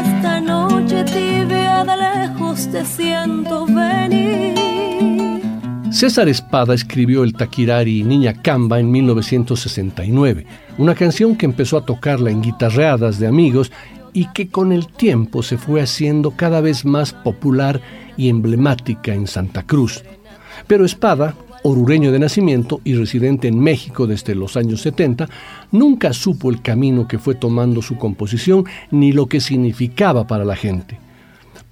Esta 0.00 0.40
noche 0.40 1.04
tibia 1.04 1.84
de 1.84 1.96
lejos 1.96 2.68
te 2.68 2.84
siento 2.84 3.66
venir. 3.66 5.07
César 5.90 6.28
Espada 6.28 6.74
escribió 6.74 7.24
el 7.24 7.32
taquirari 7.32 8.04
Niña 8.04 8.34
Camba 8.34 8.78
en 8.78 8.90
1969, 8.90 10.46
una 10.76 10.94
canción 10.94 11.34
que 11.34 11.46
empezó 11.46 11.78
a 11.78 11.84
tocarla 11.84 12.30
en 12.30 12.42
guitarreadas 12.42 13.18
de 13.18 13.26
amigos 13.26 13.72
y 14.12 14.26
que 14.32 14.48
con 14.48 14.72
el 14.72 14.86
tiempo 14.86 15.42
se 15.42 15.56
fue 15.56 15.80
haciendo 15.80 16.32
cada 16.32 16.60
vez 16.60 16.84
más 16.84 17.12
popular 17.12 17.80
y 18.16 18.28
emblemática 18.28 19.14
en 19.14 19.26
Santa 19.26 19.62
Cruz. 19.62 20.04
Pero 20.66 20.84
Espada 20.84 21.34
orureño 21.62 22.12
de 22.12 22.18
nacimiento 22.18 22.80
y 22.84 22.94
residente 22.94 23.48
en 23.48 23.58
México 23.58 24.06
desde 24.06 24.34
los 24.34 24.56
años 24.56 24.82
70, 24.82 25.28
nunca 25.72 26.12
supo 26.12 26.50
el 26.50 26.62
camino 26.62 27.08
que 27.08 27.18
fue 27.18 27.34
tomando 27.34 27.82
su 27.82 27.96
composición 27.96 28.64
ni 28.90 29.12
lo 29.12 29.26
que 29.26 29.40
significaba 29.40 30.26
para 30.26 30.44
la 30.44 30.56
gente. 30.56 30.98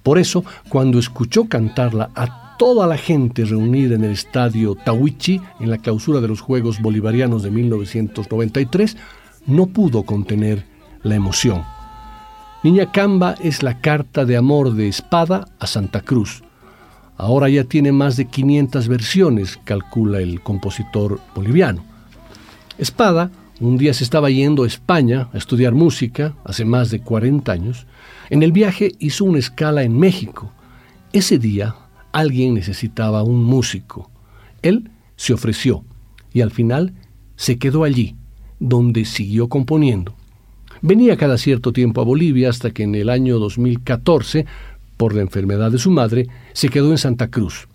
Por 0.03 0.17
eso, 0.19 0.43
cuando 0.69 0.99
escuchó 0.99 1.47
cantarla 1.47 2.09
a 2.15 2.46
toda 2.57 2.87
la 2.87 2.97
gente 2.97 3.45
reunida 3.45 3.95
en 3.95 4.03
el 4.03 4.11
estadio 4.11 4.75
Tawichi 4.75 5.41
en 5.59 5.69
la 5.69 5.77
clausura 5.77 6.21
de 6.21 6.27
los 6.27 6.41
Juegos 6.41 6.81
Bolivarianos 6.81 7.43
de 7.43 7.51
1993, 7.51 8.97
no 9.45 9.67
pudo 9.67 10.03
contener 10.03 10.65
la 11.03 11.15
emoción. 11.15 11.63
Niña 12.63 12.91
Camba 12.91 13.35
es 13.41 13.63
la 13.63 13.79
carta 13.79 14.25
de 14.25 14.35
amor 14.35 14.73
de 14.73 14.87
espada 14.87 15.47
a 15.59 15.67
Santa 15.67 16.01
Cruz, 16.01 16.43
Ahora 17.17 17.49
ya 17.49 17.63
tiene 17.63 17.91
más 17.91 18.15
de 18.15 18.25
500 18.25 18.87
versiones, 18.87 19.59
calcula 19.63 20.19
el 20.19 20.41
compositor 20.41 21.19
boliviano. 21.33 21.83
Espada 22.77 23.31
un 23.59 23.79
día 23.79 23.91
se 23.95 24.03
estaba 24.03 24.29
yendo 24.29 24.63
a 24.63 24.67
España 24.67 25.29
a 25.33 25.37
estudiar 25.37 25.73
música, 25.73 26.35
hace 26.45 26.63
más 26.63 26.91
de 26.91 27.01
40 27.01 27.51
años. 27.51 27.87
En 28.29 28.43
el 28.43 28.51
viaje 28.51 28.91
hizo 28.99 29.25
una 29.25 29.39
escala 29.39 29.81
en 29.81 29.97
México. 29.97 30.51
Ese 31.11 31.39
día 31.39 31.73
alguien 32.11 32.53
necesitaba 32.53 33.23
un 33.23 33.43
músico. 33.43 34.09
Él 34.61 34.89
se 35.15 35.33
ofreció 35.33 35.83
y 36.33 36.41
al 36.41 36.51
final 36.51 36.93
se 37.35 37.57
quedó 37.57 37.83
allí, 37.83 38.15
donde 38.59 39.05
siguió 39.05 39.49
componiendo. 39.49 40.15
Venía 40.81 41.17
cada 41.17 41.37
cierto 41.37 41.73
tiempo 41.73 42.01
a 42.01 42.03
Bolivia 42.03 42.49
hasta 42.49 42.71
que 42.71 42.83
en 42.83 42.95
el 42.95 43.09
año 43.09 43.39
2014 43.39 44.45
por 44.97 45.13
la 45.15 45.21
enfermedad 45.21 45.71
de 45.71 45.77
su 45.77 45.91
madre, 45.91 46.27
se 46.53 46.69
quedó 46.69 46.91
en 46.91 46.97
Santa 46.97 47.29
Cruz. 47.29 47.67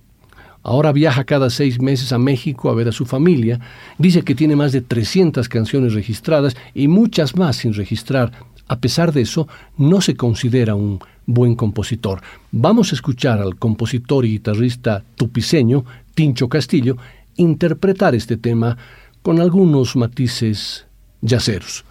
Ahora 0.64 0.92
viaja 0.92 1.24
cada 1.24 1.50
seis 1.50 1.80
meses 1.80 2.12
a 2.12 2.18
México 2.18 2.68
a 2.68 2.74
ver 2.74 2.88
a 2.88 2.92
su 2.92 3.04
familia. 3.04 3.58
Dice 3.98 4.22
que 4.22 4.34
tiene 4.34 4.54
más 4.54 4.72
de 4.72 4.80
300 4.80 5.48
canciones 5.48 5.94
registradas 5.94 6.56
y 6.74 6.86
muchas 6.86 7.36
más 7.36 7.56
sin 7.56 7.74
registrar. 7.74 8.32
A 8.72 8.80
pesar 8.80 9.12
de 9.12 9.20
eso, 9.20 9.48
no 9.76 10.00
se 10.00 10.16
considera 10.16 10.74
un 10.74 10.98
buen 11.26 11.56
compositor. 11.56 12.22
Vamos 12.52 12.90
a 12.90 12.94
escuchar 12.94 13.38
al 13.38 13.56
compositor 13.56 14.24
y 14.24 14.30
guitarrista 14.30 15.04
tupiceño, 15.14 15.84
Tincho 16.14 16.48
Castillo, 16.48 16.96
interpretar 17.36 18.14
este 18.14 18.38
tema 18.38 18.78
con 19.20 19.42
algunos 19.42 19.94
matices 19.94 20.86
yaceros. 21.20 21.84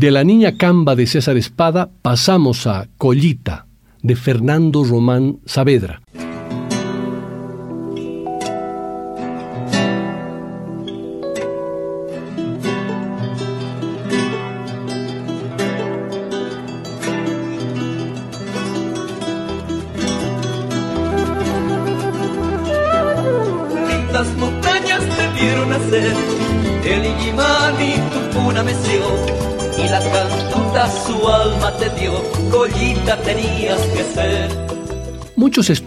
De 0.00 0.10
la 0.10 0.24
niña 0.24 0.56
Camba 0.56 0.96
de 0.96 1.06
César 1.06 1.36
Espada 1.36 1.90
pasamos 2.00 2.66
a 2.66 2.88
Collita 2.96 3.66
de 4.00 4.16
Fernando 4.16 4.82
Román 4.82 5.40
Saavedra. 5.44 6.00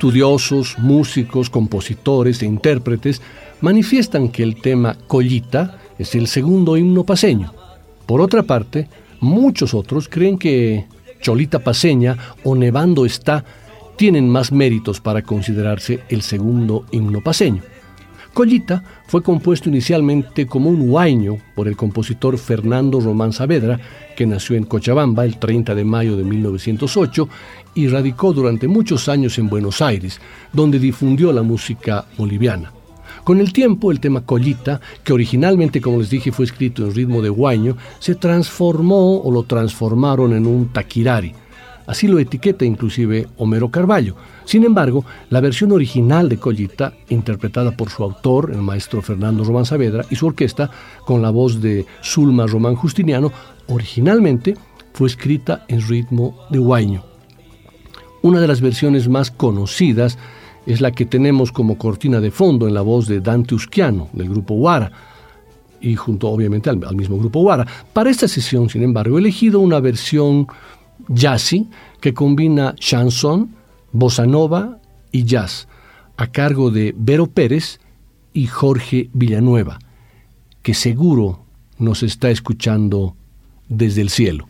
Estudiosos, 0.04 0.78
músicos, 0.80 1.50
compositores 1.50 2.42
e 2.42 2.46
intérpretes 2.46 3.22
manifiestan 3.62 4.28
que 4.28 4.44
el 4.44 4.60
tema 4.60 4.98
Collita 5.08 5.80
es 5.98 6.14
el 6.16 6.28
segundo 6.28 6.76
himno 6.76 7.06
paseño. 7.06 7.54
Por 8.06 8.20
otra 8.20 8.44
parte, 8.44 8.90
muchos 9.22 9.74
otros 9.74 10.10
creen 10.10 10.38
que 10.38 10.88
Cholita 11.22 11.60
Paseña 11.60 12.18
o 12.44 12.54
Nevando 12.54 13.06
está 13.06 13.46
tienen 13.96 14.28
más 14.28 14.52
méritos 14.52 15.00
para 15.00 15.22
considerarse 15.22 16.02
el 16.10 16.22
segundo 16.22 16.86
himno 16.92 17.22
paseño. 17.22 17.64
Collita 18.34 18.84
fue 19.06 19.22
compuesto 19.22 19.70
inicialmente 19.70 20.48
como 20.48 20.70
un 20.70 20.90
huaño 20.90 21.38
por 21.56 21.68
el 21.68 21.78
compositor 21.78 22.40
Fernando 22.40 23.00
Román 23.00 23.32
Saavedra, 23.32 23.80
que 24.16 24.26
nació 24.26 24.56
en 24.56 24.64
Cochabamba 24.64 25.24
el 25.24 25.38
30 25.38 25.76
de 25.76 25.84
mayo 25.84 26.18
de 26.18 26.24
1908 26.24 27.30
y 27.76 27.88
radicó 27.88 28.34
durante 28.34 28.68
muchos 28.68 29.08
años 29.08 29.38
en 29.38 29.50
Buenos 29.50 29.84
Aires, 29.84 30.20
donde 30.52 30.80
difundió 30.80 31.32
la 31.32 31.44
música 31.44 32.06
boliviana. 32.18 32.72
Con 33.24 33.40
el 33.40 33.54
tiempo, 33.54 33.92
el 33.92 34.00
tema 34.00 34.26
Collita, 34.26 34.82
que 35.04 35.14
originalmente, 35.14 35.80
como 35.80 36.00
les 36.00 36.10
dije, 36.10 36.32
fue 36.32 36.46
escrito 36.46 36.84
en 36.84 36.96
ritmo 36.96 37.22
de 37.22 37.30
huaño, 37.30 37.78
se 38.00 38.16
transformó 38.16 39.22
o 39.22 39.32
lo 39.32 39.44
transformaron 39.44 40.34
en 40.34 40.48
un 40.48 40.70
taquirari, 40.70 41.34
Así 41.86 42.08
lo 42.08 42.20
etiqueta 42.20 42.66
inclusive 42.66 43.28
Homero 43.38 43.70
Carballo. 43.70 44.16
Sin 44.46 44.64
embargo, 44.64 45.06
la 45.30 45.42
versión 45.42 45.72
original 45.72 46.30
de 46.30 46.38
Collita, 46.38 46.94
interpretada 47.10 47.72
por 47.72 47.90
su 47.90 48.04
autor, 48.04 48.52
el 48.54 48.62
maestro 48.62 49.02
Fernando 49.02 49.44
Román 49.44 49.66
Saavedra, 49.66 50.06
y 50.10 50.16
su 50.16 50.28
orquesta, 50.28 50.70
con 51.06 51.22
la 51.22 51.30
voz 51.30 51.62
de 51.62 51.86
Zulma 52.02 52.48
Román 52.48 52.76
Justiniano, 52.76 53.32
originalmente 53.68 54.56
fue 54.94 55.08
escrita 55.08 55.66
en 55.68 55.82
ritmo 55.88 56.38
de 56.50 56.60
guaño. 56.60 57.04
Una 58.22 58.40
de 58.40 58.48
las 58.48 58.62
versiones 58.62 59.10
más 59.10 59.32
conocidas 59.32 60.18
es 60.66 60.80
la 60.80 60.92
que 60.92 61.06
tenemos 61.06 61.52
como 61.52 61.78
cortina 61.78 62.22
de 62.22 62.32
fondo 62.32 62.68
en 62.68 62.74
la 62.74 62.82
voz 62.82 63.08
de 63.08 63.20
Dante 63.20 63.56
Usquiano, 63.56 64.08
del 64.14 64.30
grupo 64.30 64.56
Guara, 64.56 64.92
y 65.82 65.96
junto 65.96 66.30
obviamente 66.30 66.70
al, 66.70 66.82
al 66.86 66.96
mismo 66.96 67.18
grupo 67.18 67.42
Guara. 67.42 67.68
Para 67.92 68.10
esta 68.10 68.30
sesión, 68.30 68.70
sin 68.70 68.84
embargo, 68.84 69.18
he 69.18 69.20
elegido 69.20 69.60
una 69.60 69.82
versión 69.82 70.48
jazzy 71.08 71.68
que 72.02 72.14
combina 72.14 72.76
chanson, 72.76 73.56
bossa 73.92 74.26
nova 74.26 74.80
y 75.12 75.24
jazz, 75.24 75.68
a 76.18 76.28
cargo 76.28 76.72
de 76.72 76.94
Vero 76.98 77.28
Pérez 77.28 77.80
y 78.34 78.48
Jorge 78.48 79.10
Villanueva, 79.14 79.80
que 80.62 80.74
seguro 80.74 81.46
nos 81.78 82.04
está 82.04 82.30
escuchando 82.30 83.16
desde 83.70 84.02
el 84.02 84.10
cielo. 84.10 84.48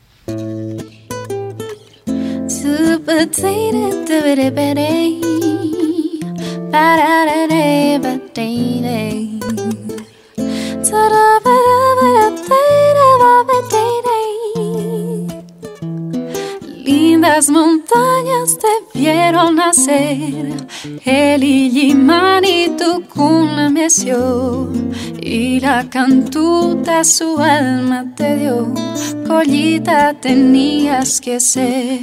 Las 17.34 17.50
montañas 17.50 18.60
te 18.60 19.00
vieron 19.00 19.56
nacer, 19.56 20.68
el 21.04 21.44
Illimán 21.44 22.46
y 22.46 22.70
tu 22.78 23.02
cuna 23.08 23.72
meció, 23.72 24.72
y 25.20 25.60
la 25.60 25.90
cantuta 25.90 27.04
su 27.04 27.40
alma 27.40 28.06
te 28.16 28.36
dio, 28.36 28.72
collita 29.26 30.14
tenías 30.14 31.20
que 31.20 31.40
ser. 31.40 32.00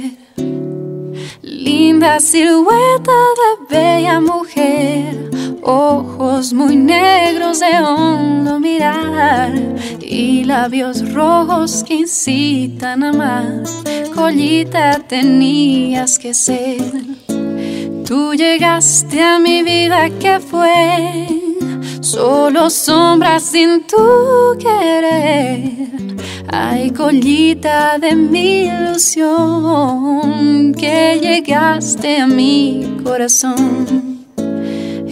Linda 1.41 2.19
silueta 2.19 3.19
de 3.39 3.75
bella 3.75 4.19
mujer, 4.19 5.29
ojos 5.63 6.51
muy 6.51 6.75
negros 6.75 7.61
de 7.61 7.79
hondo 7.79 8.59
mirar. 8.59 9.53
Y 10.01 10.43
labios 10.43 11.13
rojos 11.13 11.85
que 11.87 11.93
incitan 11.95 13.03
a 13.03 13.09
amar. 13.09 13.63
Collita 14.13 14.99
tenías 15.07 16.19
que 16.19 16.33
ser. 16.33 16.81
Tú 18.05 18.33
llegaste 18.33 19.21
a 19.21 19.39
mi 19.39 19.63
vida 19.63 20.09
que 20.19 20.39
fue 20.39 21.27
solo 22.01 22.69
sombras 22.69 23.43
sin 23.43 23.87
tu 23.87 24.57
querer. 24.59 25.61
Ay, 26.47 26.91
collita 26.91 27.97
de 27.97 28.15
mi 28.15 28.65
ilusión, 28.65 30.73
que 30.73 31.19
llegaste 31.21 32.19
a 32.19 32.27
mi 32.27 32.99
corazón. 33.03 34.11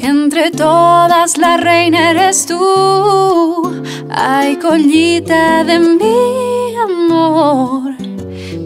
Entre 0.02 0.52
todas 0.52 1.38
la 1.38 1.58
reina 1.58 2.12
eres 2.12 2.45
tú, 2.45 3.84
ay 4.10 4.58
collita 4.58 5.64
de 5.64 5.80
mi 5.80 6.76
amor, 6.76 7.89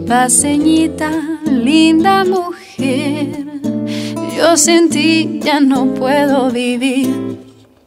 paseñita, 0.06 1.10
linda 1.44 2.24
mujer, 2.24 3.44
yo 4.36 4.56
sin 4.56 4.88
ti 4.90 5.40
ya 5.42 5.60
no 5.60 5.86
puedo 5.94 6.50
vivir, 6.50 7.38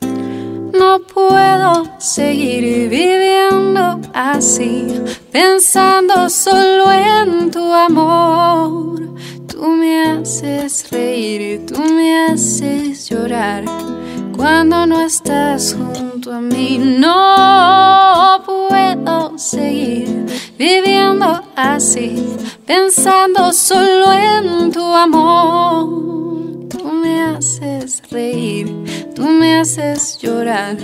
no 0.01 0.99
puedo 0.99 1.89
seguir 1.99 2.89
viviendo 2.89 3.99
así, 4.13 4.87
pensando 5.31 6.29
solo 6.29 6.91
en 6.91 7.51
tu 7.51 7.71
amor. 7.71 8.97
Tú 9.47 9.67
me 9.67 10.03
haces 10.03 10.89
reír, 10.91 11.65
tú 11.65 11.79
me 11.79 12.27
haces 12.27 13.09
llorar. 13.09 13.63
Cuando 14.37 14.85
no 14.85 15.01
estás 15.01 15.75
junto 15.75 16.31
a 16.31 16.39
mí, 16.39 16.77
no 16.77 18.43
puedo 18.45 19.35
seguir 19.35 20.25
viviendo 20.59 21.41
así, 21.55 22.23
pensando 22.65 23.51
solo 23.51 24.13
en 24.13 24.71
tu 24.71 24.85
amor. 24.85 26.69
Tú 26.69 26.83
me 26.91 27.19
haces 27.19 28.03
reír, 28.11 29.11
tú 29.15 29.23
me 29.23 29.57
haces 29.57 30.19
llorar. 30.19 30.77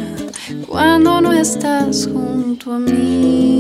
Cuando 0.68 1.22
no 1.22 1.32
estás 1.32 2.10
junto 2.12 2.74
a 2.74 2.80
mí. 2.80 3.54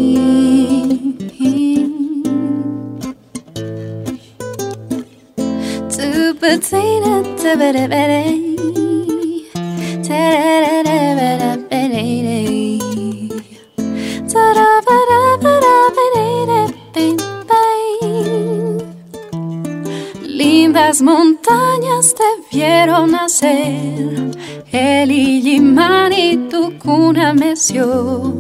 Lindas 20.26 21.02
montañas 21.02 22.16
te 22.16 22.24
vieron 22.52 23.12
nacer, 23.12 24.32
el 24.72 25.12
Illimán 25.12 26.12
y 26.12 26.36
tu 26.50 26.78
cuna 26.80 27.34
meció, 27.34 28.34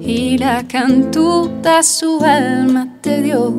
y 0.00 0.38
la 0.38 0.66
cantuta 0.68 1.82
su 1.82 2.22
alma 2.22 2.86
te 3.00 3.22
dio, 3.22 3.56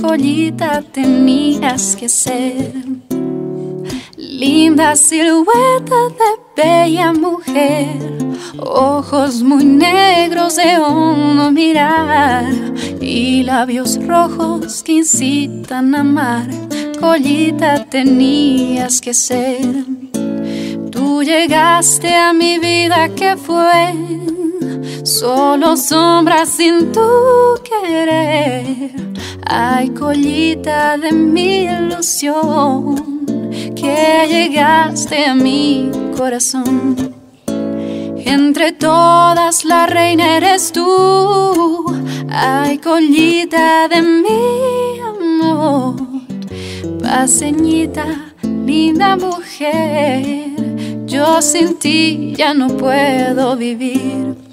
collita 0.00 0.82
tenías 0.82 1.94
que 1.94 2.08
ser. 2.08 2.72
Linda 4.16 4.96
silueta 4.96 6.08
de 6.18 6.47
mujer, 7.12 7.86
ojos 8.58 9.42
muy 9.42 9.64
negros 9.64 10.56
de 10.56 10.78
hondo 10.78 11.50
mirar 11.50 12.46
y 13.00 13.42
labios 13.42 13.98
rojos 14.06 14.82
que 14.82 14.92
incitan 14.92 15.94
a 15.94 16.00
amar. 16.00 16.46
Collita 17.00 17.84
tenías 17.84 19.00
que 19.00 19.14
ser. 19.14 19.84
Tú 20.90 21.22
llegaste 21.22 22.14
a 22.14 22.32
mi 22.32 22.58
vida 22.58 23.08
que 23.10 23.36
fue 23.36 23.94
solo 25.04 25.76
sombras 25.76 26.48
sin 26.48 26.92
tu 26.92 27.08
querer. 27.62 28.92
Hay 29.46 29.90
collita 29.90 30.98
de 30.98 31.12
mi 31.12 31.60
ilusión 31.64 33.17
que 33.80 34.26
llegaste 34.28 35.26
a 35.26 35.34
mi 35.34 35.90
corazón. 36.16 36.96
Entre 38.16 38.72
todas 38.72 39.64
la 39.64 39.86
reina 39.86 40.36
eres 40.36 40.72
tú, 40.72 41.84
ay 42.30 42.78
collita 42.78 43.88
de 43.88 44.02
mi 44.02 45.00
amor, 45.00 45.96
paseñita, 47.02 48.06
linda 48.42 49.16
mujer, 49.16 50.50
yo 51.06 51.40
sin 51.40 51.78
ti 51.78 52.34
ya 52.36 52.54
no 52.54 52.68
puedo 52.68 53.56
vivir. 53.56 54.47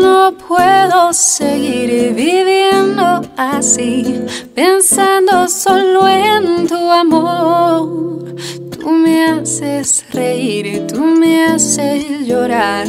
No 0.00 0.32
puedo 0.48 1.12
seguir 1.12 2.14
viviendo 2.14 3.22
así, 3.36 4.24
pensando 4.54 5.48
solo 5.48 6.08
en 6.08 6.66
tu 6.66 6.90
amor. 6.90 8.34
Tú 8.78 8.90
me 8.90 9.26
haces 9.26 10.04
reír, 10.12 10.86
tú 10.86 11.00
me 11.00 11.46
haces 11.46 12.26
llorar. 12.26 12.86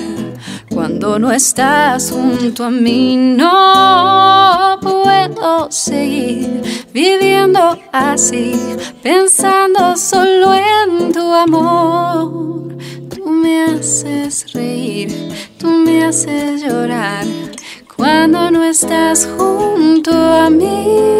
Cuando 0.73 1.17
no 1.19 1.31
estás 1.31 2.11
junto 2.11 2.65
a 2.65 2.69
mí, 2.69 3.15
no 3.15 4.77
puedo 4.81 5.71
seguir 5.71 6.61
viviendo 6.93 7.79
así, 7.91 8.59
pensando 9.01 9.95
solo 9.95 10.53
en 10.53 11.11
tu 11.13 11.33
amor. 11.33 12.75
Me 13.41 13.63
haces 13.63 14.53
reír, 14.53 15.09
tú 15.57 15.67
me 15.67 16.05
haces 16.05 16.61
llorar. 16.61 17.25
Cuando 17.95 18.51
no 18.51 18.63
estás 18.63 19.27
junto 19.37 20.11
a 20.11 20.49
mí. 20.49 21.15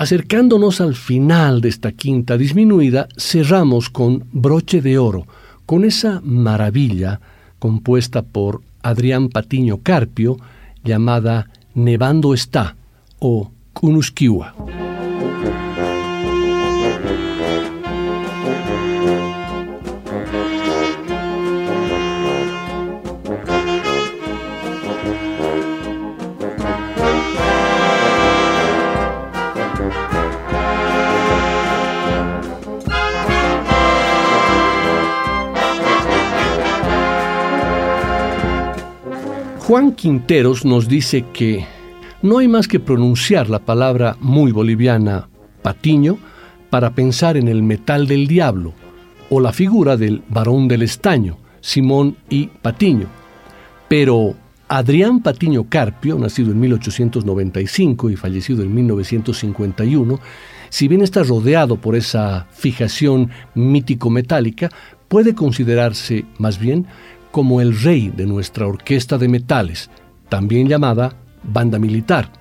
Acercándonos 0.00 0.80
al 0.80 0.94
final 0.94 1.60
de 1.60 1.68
esta 1.68 1.92
quinta 1.92 2.38
disminuida, 2.38 3.06
cerramos 3.18 3.90
con 3.90 4.24
Broche 4.32 4.80
de 4.80 4.96
Oro, 4.96 5.26
con 5.66 5.84
esa 5.84 6.22
maravilla 6.24 7.20
compuesta 7.58 8.22
por 8.22 8.62
Adrián 8.82 9.28
Patiño 9.28 9.80
Carpio 9.82 10.38
llamada 10.82 11.50
Nevando 11.74 12.32
está 12.32 12.76
o 13.18 13.50
Kunuskiwa. 13.74 14.54
Juan 39.70 39.92
Quinteros 39.92 40.64
nos 40.64 40.88
dice 40.88 41.26
que 41.32 41.64
no 42.22 42.38
hay 42.38 42.48
más 42.48 42.66
que 42.66 42.80
pronunciar 42.80 43.48
la 43.48 43.60
palabra 43.60 44.16
muy 44.18 44.50
boliviana 44.50 45.28
patiño 45.62 46.18
para 46.70 46.92
pensar 46.92 47.36
en 47.36 47.46
el 47.46 47.62
metal 47.62 48.08
del 48.08 48.26
diablo 48.26 48.72
o 49.28 49.38
la 49.38 49.52
figura 49.52 49.96
del 49.96 50.24
varón 50.28 50.66
del 50.66 50.82
estaño, 50.82 51.38
Simón 51.60 52.16
y 52.28 52.48
Patiño. 52.48 53.06
Pero 53.86 54.34
Adrián 54.66 55.22
Patiño 55.22 55.68
Carpio, 55.68 56.18
nacido 56.18 56.50
en 56.50 56.58
1895 56.58 58.10
y 58.10 58.16
fallecido 58.16 58.64
en 58.64 58.74
1951, 58.74 60.18
si 60.68 60.88
bien 60.88 61.02
está 61.02 61.22
rodeado 61.22 61.76
por 61.76 61.94
esa 61.94 62.48
fijación 62.50 63.30
mítico-metálica, 63.54 64.68
puede 65.06 65.36
considerarse 65.36 66.24
más 66.38 66.58
bien 66.58 66.88
como 67.30 67.60
el 67.60 67.78
rey 67.80 68.12
de 68.14 68.26
nuestra 68.26 68.66
orquesta 68.66 69.18
de 69.18 69.28
metales, 69.28 69.90
también 70.28 70.68
llamada 70.68 71.16
banda 71.42 71.78
militar. 71.78 72.32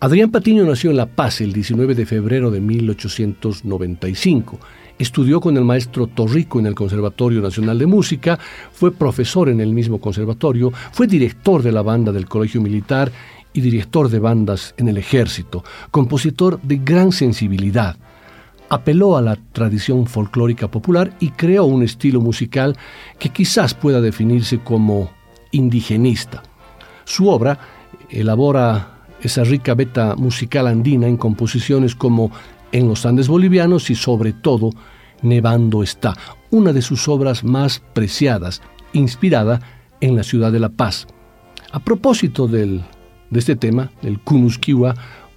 Adrián 0.00 0.30
Patiño 0.30 0.64
nació 0.64 0.90
en 0.90 0.98
La 0.98 1.06
Paz 1.06 1.40
el 1.40 1.52
19 1.52 1.94
de 1.94 2.04
febrero 2.04 2.50
de 2.50 2.60
1895. 2.60 4.58
Estudió 4.98 5.40
con 5.40 5.56
el 5.56 5.64
maestro 5.64 6.06
Torrico 6.06 6.60
en 6.60 6.66
el 6.66 6.74
Conservatorio 6.74 7.40
Nacional 7.40 7.78
de 7.78 7.86
Música, 7.86 8.38
fue 8.72 8.92
profesor 8.92 9.48
en 9.48 9.60
el 9.60 9.72
mismo 9.72 10.00
conservatorio, 10.00 10.72
fue 10.92 11.06
director 11.06 11.62
de 11.62 11.72
la 11.72 11.82
banda 11.82 12.12
del 12.12 12.26
Colegio 12.26 12.60
Militar 12.60 13.10
y 13.52 13.60
director 13.60 14.08
de 14.08 14.18
bandas 14.18 14.74
en 14.76 14.88
el 14.88 14.98
Ejército, 14.98 15.64
compositor 15.90 16.60
de 16.62 16.76
gran 16.76 17.10
sensibilidad 17.10 17.96
apeló 18.68 19.16
a 19.16 19.22
la 19.22 19.36
tradición 19.52 20.06
folclórica 20.06 20.70
popular 20.70 21.14
y 21.20 21.30
creó 21.30 21.64
un 21.64 21.82
estilo 21.82 22.20
musical 22.20 22.76
que 23.18 23.30
quizás 23.30 23.74
pueda 23.74 24.00
definirse 24.00 24.58
como 24.58 25.10
indigenista. 25.52 26.42
Su 27.04 27.28
obra 27.28 27.58
elabora 28.10 28.94
esa 29.20 29.44
rica 29.44 29.74
beta 29.74 30.16
musical 30.16 30.66
andina 30.66 31.06
en 31.06 31.16
composiciones 31.16 31.94
como 31.94 32.30
En 32.72 32.88
los 32.88 33.06
Andes 33.06 33.28
bolivianos 33.28 33.88
y 33.90 33.94
sobre 33.94 34.32
todo 34.32 34.70
Nevando 35.22 35.82
está, 35.82 36.14
una 36.50 36.72
de 36.72 36.82
sus 36.82 37.08
obras 37.08 37.44
más 37.44 37.82
preciadas, 37.94 38.60
inspirada 38.92 39.60
en 40.00 40.16
la 40.16 40.22
ciudad 40.22 40.52
de 40.52 40.60
La 40.60 40.68
Paz. 40.68 41.06
A 41.72 41.80
propósito 41.80 42.46
del, 42.46 42.82
de 43.30 43.38
este 43.38 43.56
tema, 43.56 43.90
el 44.02 44.20
Kunuskiwa 44.20 44.94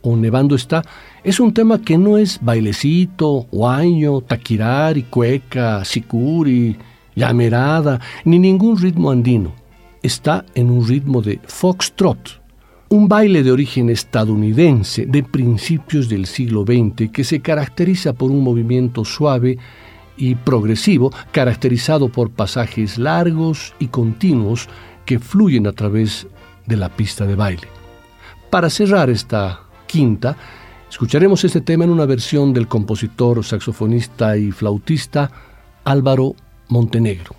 o 0.07 0.15
Nevando 0.15 0.55
está, 0.55 0.81
es 1.23 1.39
un 1.39 1.53
tema 1.53 1.81
que 1.81 1.97
no 1.97 2.17
es 2.17 2.39
bailecito, 2.41 3.45
guaño, 3.51 4.21
taquirari, 4.21 5.03
cueca, 5.03 5.83
sicuri, 5.83 6.77
llamerada, 7.13 7.99
ni 8.23 8.39
ningún 8.39 8.79
ritmo 8.79 9.11
andino. 9.11 9.53
Está 10.01 10.45
en 10.55 10.71
un 10.71 10.87
ritmo 10.87 11.21
de 11.21 11.41
foxtrot, 11.45 12.41
un 12.89 13.09
baile 13.09 13.43
de 13.43 13.51
origen 13.51 13.89
estadounidense 13.89 15.05
de 15.05 15.23
principios 15.23 16.07
del 16.07 16.25
siglo 16.25 16.63
XX 16.63 17.11
que 17.11 17.25
se 17.25 17.41
caracteriza 17.41 18.13
por 18.13 18.31
un 18.31 18.41
movimiento 18.41 19.03
suave 19.03 19.57
y 20.15 20.35
progresivo, 20.35 21.11
caracterizado 21.31 22.07
por 22.07 22.31
pasajes 22.31 22.97
largos 22.97 23.73
y 23.77 23.87
continuos 23.87 24.69
que 25.05 25.19
fluyen 25.19 25.67
a 25.67 25.73
través 25.73 26.27
de 26.65 26.77
la 26.77 26.87
pista 26.87 27.25
de 27.25 27.35
baile. 27.35 27.67
Para 28.49 28.69
cerrar 28.69 29.09
esta 29.09 29.66
quinta, 29.87 30.37
Escucharemos 30.89 31.43
este 31.43 31.61
tema 31.61 31.83
en 31.83 31.89
una 31.89 32.05
versión 32.05 32.53
del 32.53 32.67
compositor, 32.67 33.43
saxofonista 33.43 34.37
y 34.37 34.51
flautista 34.51 35.29
Álvaro 35.83 36.33
Montenegro. 36.69 37.35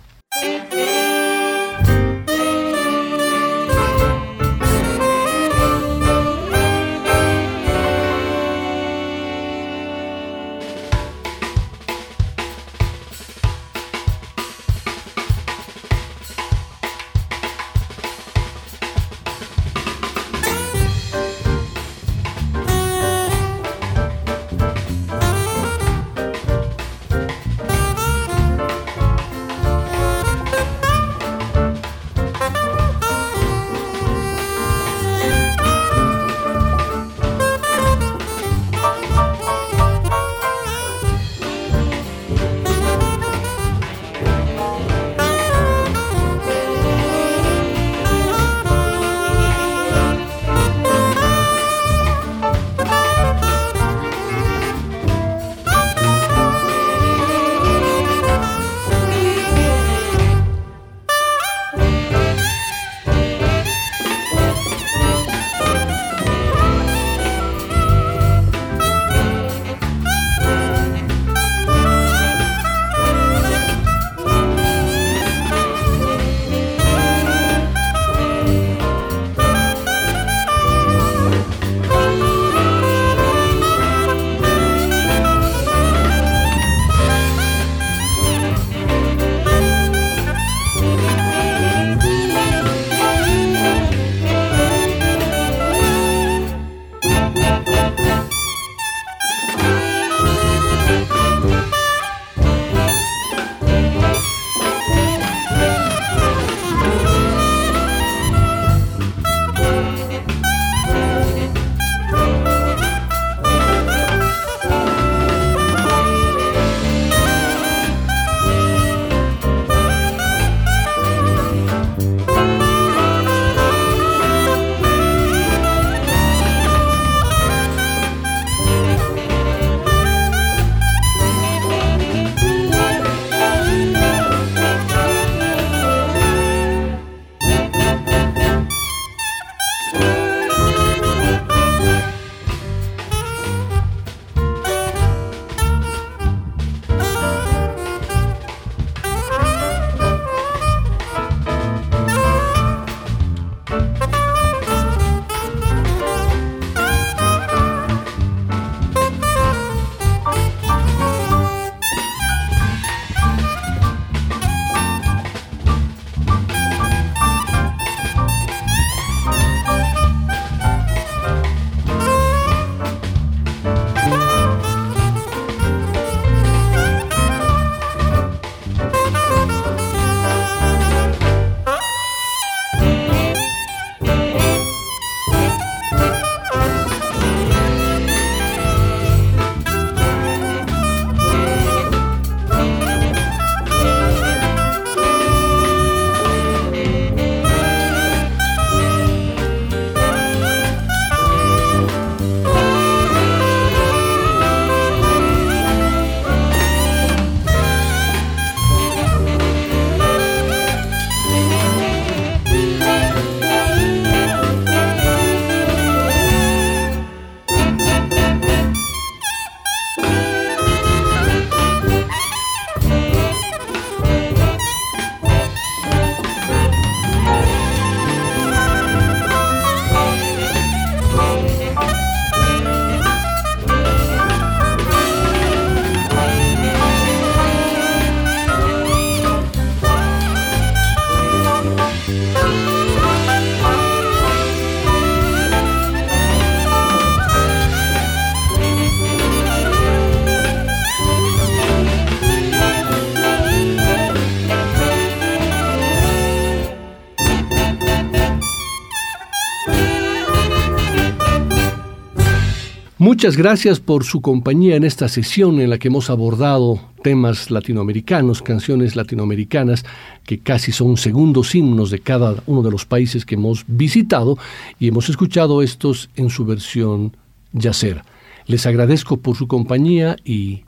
Muchas 263.19 263.35
gracias 263.35 263.81
por 263.81 264.05
su 264.05 264.21
compañía 264.21 264.77
en 264.77 264.85
esta 264.85 265.09
sesión 265.09 265.59
en 265.59 265.69
la 265.69 265.77
que 265.77 265.89
hemos 265.89 266.09
abordado 266.09 266.79
temas 267.03 267.51
latinoamericanos, 267.51 268.41
canciones 268.41 268.95
latinoamericanas 268.95 269.83
que 270.23 270.39
casi 270.39 270.71
son 270.71 270.95
segundos 270.95 271.53
himnos 271.53 271.91
de 271.91 271.99
cada 271.99 272.41
uno 272.45 272.61
de 272.61 272.71
los 272.71 272.85
países 272.85 273.25
que 273.25 273.35
hemos 273.35 273.65
visitado 273.67 274.37
y 274.79 274.87
hemos 274.87 275.09
escuchado 275.09 275.61
estos 275.61 276.09
en 276.15 276.29
su 276.29 276.45
versión 276.45 277.17
yacer. 277.51 278.03
Les 278.45 278.65
agradezco 278.65 279.17
por 279.17 279.35
su 279.35 279.49
compañía 279.49 280.15
y 280.23 280.63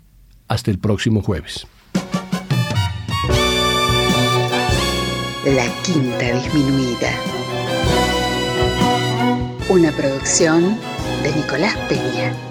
hasta 0.50 0.72
el 0.72 0.78
próximo 0.78 1.22
jueves. 1.22 1.66
La 5.46 5.68
Quinta 5.84 6.34
Disminuida. 6.34 7.14
Una 9.70 9.94
producción 9.94 10.76
de 11.24 11.32
Nicolás 11.36 11.78
Peña. 11.88 12.51